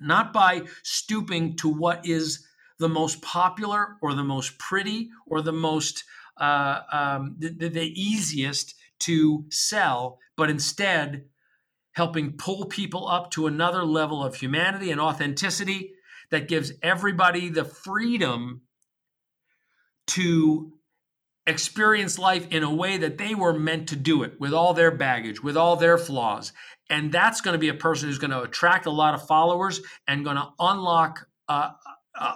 not 0.00 0.32
by 0.32 0.62
stooping 0.84 1.56
to 1.56 1.68
what 1.68 2.06
is 2.06 2.46
the 2.78 2.88
most 2.88 3.20
popular 3.20 3.96
or 4.00 4.14
the 4.14 4.22
most 4.22 4.56
pretty 4.58 5.10
or 5.26 5.42
the 5.42 5.52
most 5.52 6.04
uh, 6.36 6.80
um, 6.92 7.34
the, 7.38 7.68
the 7.68 8.00
easiest 8.00 8.76
to 9.00 9.44
sell, 9.50 10.18
but 10.36 10.50
instead 10.50 11.24
helping 11.98 12.30
pull 12.30 12.64
people 12.66 13.08
up 13.08 13.28
to 13.28 13.48
another 13.48 13.84
level 13.84 14.22
of 14.22 14.36
humanity 14.36 14.92
and 14.92 15.00
authenticity 15.00 15.94
that 16.30 16.46
gives 16.46 16.72
everybody 16.80 17.48
the 17.48 17.64
freedom 17.64 18.62
to 20.06 20.72
experience 21.44 22.16
life 22.16 22.46
in 22.52 22.62
a 22.62 22.72
way 22.72 22.98
that 22.98 23.18
they 23.18 23.34
were 23.34 23.52
meant 23.52 23.88
to 23.88 23.96
do 23.96 24.22
it 24.22 24.38
with 24.38 24.54
all 24.54 24.74
their 24.74 24.92
baggage, 24.92 25.42
with 25.42 25.56
all 25.56 25.74
their 25.74 25.98
flaws. 25.98 26.52
And 26.88 27.10
that's 27.10 27.40
going 27.40 27.54
to 27.54 27.58
be 27.58 27.68
a 27.68 27.74
person 27.74 28.08
who's 28.08 28.18
going 28.18 28.30
to 28.30 28.42
attract 28.42 28.86
a 28.86 28.92
lot 28.92 29.14
of 29.14 29.26
followers 29.26 29.80
and 30.06 30.24
going 30.24 30.36
to 30.36 30.50
unlock 30.60 31.26
uh, 31.48 31.70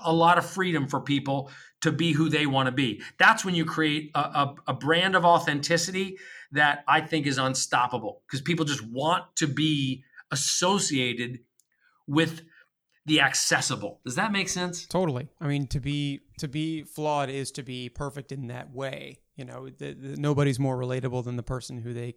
a 0.04 0.12
lot 0.12 0.38
of 0.38 0.44
freedom 0.44 0.88
for 0.88 1.00
people 1.00 1.52
to 1.82 1.92
be 1.92 2.10
who 2.10 2.28
they 2.28 2.46
want 2.46 2.66
to 2.66 2.72
be. 2.72 3.00
That's 3.16 3.44
when 3.44 3.54
you 3.54 3.64
create 3.64 4.10
a, 4.16 4.18
a, 4.18 4.54
a 4.68 4.74
brand 4.74 5.14
of 5.14 5.24
authenticity 5.24 6.18
that 6.52 6.84
I 6.86 7.00
think 7.00 7.26
is 7.26 7.38
unstoppable 7.38 8.22
because 8.26 8.40
people 8.40 8.64
just 8.64 8.82
want 8.86 9.24
to 9.36 9.46
be 9.46 10.04
associated 10.30 11.40
with 12.06 12.42
the 13.06 13.20
accessible. 13.20 14.00
Does 14.04 14.14
that 14.14 14.32
make 14.32 14.48
sense? 14.48 14.86
Totally. 14.86 15.28
I 15.40 15.48
mean, 15.48 15.66
to 15.68 15.80
be 15.80 16.20
to 16.38 16.48
be 16.48 16.82
flawed 16.82 17.30
is 17.30 17.50
to 17.52 17.62
be 17.62 17.88
perfect 17.88 18.32
in 18.32 18.46
that 18.48 18.72
way. 18.72 19.18
You 19.36 19.44
know, 19.44 19.68
the, 19.68 19.94
the, 19.94 20.16
nobody's 20.16 20.60
more 20.60 20.76
relatable 20.76 21.24
than 21.24 21.36
the 21.36 21.42
person 21.42 21.78
who 21.78 21.92
they 21.92 22.14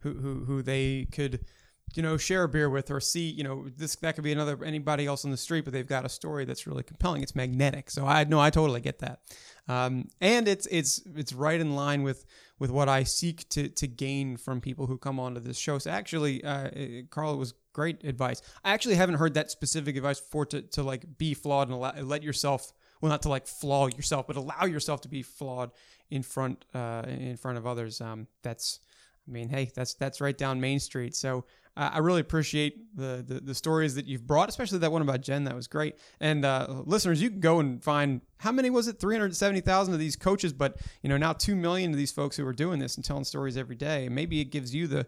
who 0.00 0.14
who, 0.14 0.44
who 0.44 0.62
they 0.62 1.06
could 1.10 1.46
you 1.94 2.02
know 2.02 2.16
share 2.16 2.44
a 2.44 2.48
beer 2.48 2.68
with 2.68 2.90
or 2.90 3.00
see 3.00 3.30
you 3.30 3.44
know 3.44 3.66
this 3.76 3.96
that 3.96 4.14
could 4.14 4.24
be 4.24 4.32
another 4.32 4.62
anybody 4.64 5.06
else 5.06 5.24
on 5.24 5.30
the 5.30 5.36
street 5.36 5.64
but 5.64 5.72
they've 5.72 5.86
got 5.86 6.04
a 6.04 6.08
story 6.08 6.44
that's 6.44 6.66
really 6.66 6.82
compelling 6.82 7.22
it's 7.22 7.34
magnetic 7.34 7.90
so 7.90 8.06
i 8.06 8.24
know 8.24 8.40
i 8.40 8.50
totally 8.50 8.80
get 8.80 8.98
that 8.98 9.20
um, 9.68 10.08
and 10.20 10.46
it's 10.46 10.66
it's 10.66 11.02
it's 11.16 11.32
right 11.32 11.60
in 11.60 11.74
line 11.74 12.02
with 12.02 12.24
with 12.58 12.70
what 12.70 12.88
I 12.88 13.02
seek 13.02 13.48
to 13.50 13.68
to 13.68 13.86
gain 13.86 14.36
from 14.36 14.60
people 14.60 14.86
who 14.86 14.98
come 14.98 15.18
onto 15.18 15.40
this 15.40 15.58
show. 15.58 15.78
So 15.78 15.90
actually, 15.90 16.42
uh, 16.44 16.70
Carl, 17.10 17.34
it 17.34 17.38
was 17.38 17.54
great 17.72 18.04
advice. 18.04 18.40
I 18.64 18.72
actually 18.72 18.94
haven't 18.94 19.16
heard 19.16 19.34
that 19.34 19.50
specific 19.50 19.96
advice 19.96 20.20
before 20.20 20.46
to 20.46 20.62
to 20.62 20.82
like 20.82 21.18
be 21.18 21.34
flawed 21.34 21.68
and 21.68 21.76
allow, 21.76 21.94
let 22.00 22.22
yourself 22.22 22.72
well 23.00 23.10
not 23.10 23.22
to 23.22 23.28
like 23.28 23.46
flaw 23.46 23.88
yourself, 23.88 24.26
but 24.26 24.36
allow 24.36 24.64
yourself 24.66 25.00
to 25.02 25.08
be 25.08 25.22
flawed 25.22 25.72
in 26.10 26.22
front 26.22 26.64
uh, 26.74 27.02
in 27.06 27.36
front 27.36 27.58
of 27.58 27.66
others. 27.66 28.00
Um, 28.00 28.28
that's 28.42 28.78
I 29.26 29.30
mean, 29.30 29.48
hey, 29.48 29.70
that's 29.74 29.94
that's 29.94 30.20
right 30.20 30.36
down 30.36 30.60
Main 30.60 30.78
Street. 30.78 31.14
So 31.14 31.44
uh, 31.76 31.90
I 31.92 31.98
really 31.98 32.20
appreciate 32.20 32.96
the, 32.96 33.22
the, 33.26 33.40
the 33.40 33.54
stories 33.54 33.94
that 33.96 34.06
you've 34.06 34.26
brought, 34.26 34.48
especially 34.48 34.78
that 34.78 34.92
one 34.92 35.02
about 35.02 35.20
Jen. 35.20 35.44
That 35.44 35.54
was 35.54 35.66
great. 35.66 35.96
And 36.20 36.44
uh, 36.44 36.82
listeners, 36.84 37.20
you 37.20 37.28
can 37.28 37.40
go 37.40 37.60
and 37.60 37.82
find 37.82 38.22
how 38.38 38.52
many 38.52 38.70
was 38.70 38.88
it? 38.88 38.98
Three 38.98 39.14
hundred 39.14 39.36
seventy 39.36 39.60
thousand 39.60 39.94
of 39.94 40.00
these 40.00 40.16
coaches, 40.16 40.52
but 40.52 40.78
you 41.02 41.08
know 41.08 41.16
now 41.16 41.32
two 41.32 41.54
million 41.54 41.90
of 41.90 41.96
these 41.96 42.12
folks 42.12 42.36
who 42.36 42.46
are 42.46 42.52
doing 42.52 42.78
this 42.78 42.96
and 42.96 43.04
telling 43.04 43.24
stories 43.24 43.56
every 43.56 43.76
day. 43.76 44.08
maybe 44.08 44.40
it 44.40 44.46
gives 44.46 44.74
you 44.74 44.86
the 44.86 45.06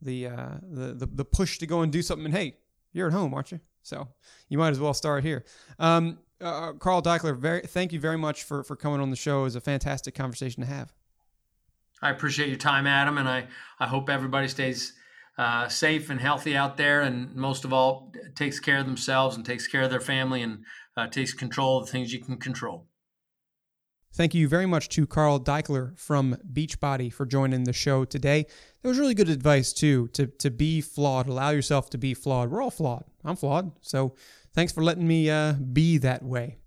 the, 0.00 0.26
uh, 0.26 0.48
the 0.62 0.94
the 0.94 1.06
the 1.06 1.24
push 1.24 1.58
to 1.58 1.66
go 1.66 1.82
and 1.82 1.92
do 1.92 2.02
something. 2.02 2.26
And 2.26 2.34
hey, 2.34 2.56
you're 2.92 3.08
at 3.08 3.12
home, 3.12 3.34
aren't 3.34 3.52
you? 3.52 3.60
So 3.82 4.08
you 4.48 4.58
might 4.58 4.70
as 4.70 4.80
well 4.80 4.94
start 4.94 5.22
here. 5.22 5.44
Um, 5.78 6.18
uh, 6.40 6.72
Carl 6.72 7.02
Daikeler, 7.02 7.36
very 7.36 7.60
thank 7.62 7.92
you 7.92 8.00
very 8.00 8.18
much 8.18 8.44
for 8.44 8.62
for 8.62 8.76
coming 8.76 9.00
on 9.00 9.10
the 9.10 9.16
show. 9.16 9.40
It 9.40 9.44
was 9.44 9.56
a 9.56 9.60
fantastic 9.60 10.14
conversation 10.14 10.62
to 10.62 10.68
have. 10.68 10.92
I 12.02 12.10
appreciate 12.10 12.48
your 12.48 12.58
time, 12.58 12.86
Adam, 12.86 13.18
and 13.18 13.28
I 13.28 13.46
I 13.78 13.86
hope 13.86 14.10
everybody 14.10 14.48
stays 14.48 14.92
uh, 15.38 15.68
safe 15.68 16.10
and 16.10 16.20
healthy 16.20 16.56
out 16.56 16.76
there, 16.76 17.02
and 17.02 17.34
most 17.34 17.64
of 17.64 17.72
all, 17.72 18.12
takes 18.34 18.58
care 18.58 18.78
of 18.78 18.86
themselves 18.86 19.36
and 19.36 19.44
takes 19.44 19.66
care 19.66 19.82
of 19.82 19.90
their 19.90 20.00
family 20.00 20.42
and 20.42 20.64
uh, 20.96 21.06
takes 21.06 21.32
control 21.32 21.78
of 21.78 21.86
the 21.86 21.92
things 21.92 22.12
you 22.12 22.20
can 22.20 22.38
control. 22.38 22.86
Thank 24.14 24.34
you 24.34 24.48
very 24.48 24.64
much 24.64 24.88
to 24.90 25.06
Carl 25.06 25.38
Daikeler 25.38 25.98
from 25.98 26.36
Beachbody 26.50 27.12
for 27.12 27.26
joining 27.26 27.64
the 27.64 27.74
show 27.74 28.06
today. 28.06 28.46
That 28.80 28.88
was 28.88 28.98
really 28.98 29.14
good 29.14 29.28
advice 29.28 29.74
too, 29.74 30.08
to 30.14 30.26
to 30.26 30.50
be 30.50 30.80
flawed, 30.80 31.28
allow 31.28 31.50
yourself 31.50 31.90
to 31.90 31.98
be 31.98 32.14
flawed. 32.14 32.50
We're 32.50 32.62
all 32.62 32.70
flawed. 32.70 33.04
I'm 33.24 33.36
flawed, 33.36 33.72
so 33.82 34.14
thanks 34.54 34.72
for 34.72 34.82
letting 34.82 35.06
me 35.06 35.28
uh, 35.28 35.54
be 35.54 35.98
that 35.98 36.22
way. 36.22 36.58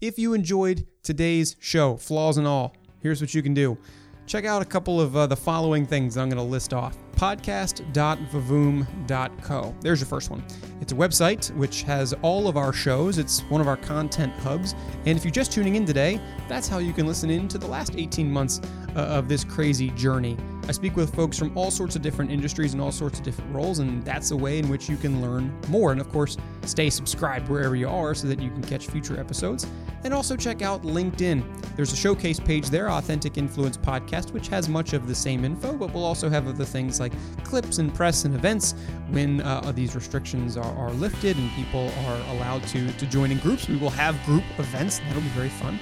If 0.00 0.18
you 0.18 0.34
enjoyed 0.34 0.86
today's 1.02 1.54
show, 1.60 1.96
flaws 1.96 2.38
and 2.38 2.46
all, 2.46 2.74
here's 3.00 3.20
what 3.20 3.34
you 3.34 3.42
can 3.42 3.54
do 3.54 3.78
check 4.26 4.44
out 4.44 4.62
a 4.62 4.64
couple 4.64 5.00
of 5.00 5.16
uh, 5.16 5.26
the 5.26 5.36
following 5.36 5.86
things 5.86 6.16
I'm 6.16 6.28
going 6.28 6.36
to 6.38 6.42
list 6.42 6.72
off 6.72 6.96
podcast.vivoom.co. 7.14 9.74
There's 9.80 10.00
your 10.00 10.06
first 10.06 10.30
one. 10.30 10.42
It's 10.80 10.92
a 10.92 10.96
website 10.96 11.54
which 11.56 11.82
has 11.82 12.14
all 12.22 12.48
of 12.48 12.56
our 12.56 12.72
shows. 12.72 13.18
It's 13.18 13.40
one 13.42 13.60
of 13.60 13.68
our 13.68 13.76
content 13.76 14.32
hubs. 14.34 14.74
And 15.06 15.16
if 15.16 15.24
you're 15.24 15.32
just 15.32 15.52
tuning 15.52 15.76
in 15.76 15.86
today, 15.86 16.20
that's 16.48 16.68
how 16.68 16.78
you 16.78 16.92
can 16.92 17.06
listen 17.06 17.30
in 17.30 17.48
to 17.48 17.58
the 17.58 17.66
last 17.66 17.96
18 17.96 18.30
months 18.30 18.60
uh, 18.96 19.00
of 19.00 19.28
this 19.28 19.44
crazy 19.44 19.90
journey. 19.90 20.36
I 20.66 20.72
speak 20.72 20.96
with 20.96 21.14
folks 21.14 21.38
from 21.38 21.56
all 21.56 21.70
sorts 21.70 21.94
of 21.94 22.02
different 22.02 22.30
industries 22.30 22.72
and 22.72 22.80
all 22.80 22.92
sorts 22.92 23.18
of 23.18 23.24
different 23.24 23.54
roles, 23.54 23.80
and 23.80 24.02
that's 24.02 24.30
a 24.30 24.36
way 24.36 24.58
in 24.58 24.68
which 24.68 24.88
you 24.88 24.96
can 24.96 25.20
learn 25.20 25.54
more. 25.68 25.92
And 25.92 26.00
of 26.00 26.10
course, 26.10 26.36
stay 26.62 26.88
subscribed 26.88 27.48
wherever 27.48 27.76
you 27.76 27.88
are 27.88 28.14
so 28.14 28.26
that 28.28 28.40
you 28.40 28.50
can 28.50 28.62
catch 28.62 28.86
future 28.86 29.20
episodes. 29.20 29.66
And 30.04 30.14
also 30.14 30.36
check 30.36 30.62
out 30.62 30.82
LinkedIn. 30.82 31.76
There's 31.76 31.92
a 31.92 31.96
showcase 31.96 32.40
page 32.40 32.70
there, 32.70 32.90
Authentic 32.90 33.36
Influence 33.36 33.76
Podcast, 33.76 34.32
which 34.32 34.48
has 34.48 34.68
much 34.68 34.92
of 34.92 35.06
the 35.06 35.14
same 35.14 35.44
info, 35.44 35.74
but 35.74 35.92
we'll 35.92 36.04
also 36.04 36.30
have 36.30 36.48
other 36.48 36.64
things 36.64 36.98
like 37.04 37.44
clips 37.44 37.78
and 37.78 37.94
press 37.94 38.24
and 38.24 38.34
events 38.34 38.74
when 39.10 39.40
uh, 39.42 39.72
these 39.74 39.94
restrictions 39.94 40.56
are, 40.56 40.74
are 40.76 40.90
lifted 40.92 41.36
and 41.36 41.50
people 41.52 41.90
are 42.06 42.18
allowed 42.34 42.62
to, 42.68 42.90
to 42.92 43.06
join 43.06 43.30
in 43.30 43.38
groups. 43.38 43.68
We 43.68 43.76
will 43.76 43.90
have 43.90 44.14
group 44.24 44.44
events, 44.58 45.00
that'll 45.00 45.22
be 45.22 45.28
very 45.28 45.50
fun. 45.50 45.78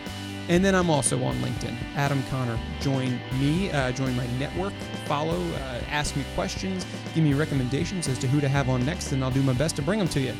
And 0.48 0.64
then 0.64 0.74
I'm 0.74 0.90
also 0.90 1.22
on 1.22 1.36
LinkedIn, 1.36 1.76
Adam 1.94 2.22
Conner. 2.24 2.58
Join 2.80 3.20
me, 3.38 3.70
uh, 3.70 3.92
join 3.92 4.16
my 4.16 4.26
network, 4.38 4.72
follow, 5.06 5.40
uh, 5.40 5.80
ask 5.88 6.16
me 6.16 6.24
questions, 6.34 6.84
give 7.14 7.22
me 7.22 7.32
recommendations 7.32 8.08
as 8.08 8.18
to 8.18 8.26
who 8.26 8.40
to 8.40 8.48
have 8.48 8.68
on 8.68 8.84
next, 8.84 9.12
and 9.12 9.22
I'll 9.22 9.30
do 9.30 9.42
my 9.42 9.52
best 9.52 9.76
to 9.76 9.82
bring 9.82 10.00
them 10.00 10.08
to 10.08 10.20
you. 10.20 10.34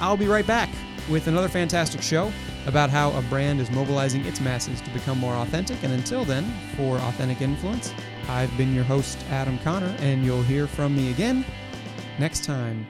I'll 0.00 0.16
be 0.16 0.28
right 0.28 0.46
back 0.46 0.68
with 1.10 1.26
another 1.26 1.48
fantastic 1.48 2.00
show 2.00 2.32
about 2.66 2.90
how 2.90 3.10
a 3.12 3.22
brand 3.22 3.60
is 3.60 3.70
mobilizing 3.70 4.24
its 4.24 4.40
masses 4.40 4.80
to 4.80 4.90
become 4.90 5.18
more 5.18 5.34
authentic. 5.34 5.82
And 5.82 5.92
until 5.92 6.24
then, 6.24 6.44
for 6.76 6.96
Authentic 6.96 7.40
Influence, 7.40 7.92
I've 8.28 8.56
been 8.56 8.74
your 8.74 8.84
host, 8.84 9.18
Adam 9.30 9.58
Conner, 9.58 9.94
and 10.00 10.24
you'll 10.24 10.42
hear 10.42 10.66
from 10.66 10.96
me 10.96 11.10
again 11.10 11.44
next 12.18 12.44
time. 12.44 12.86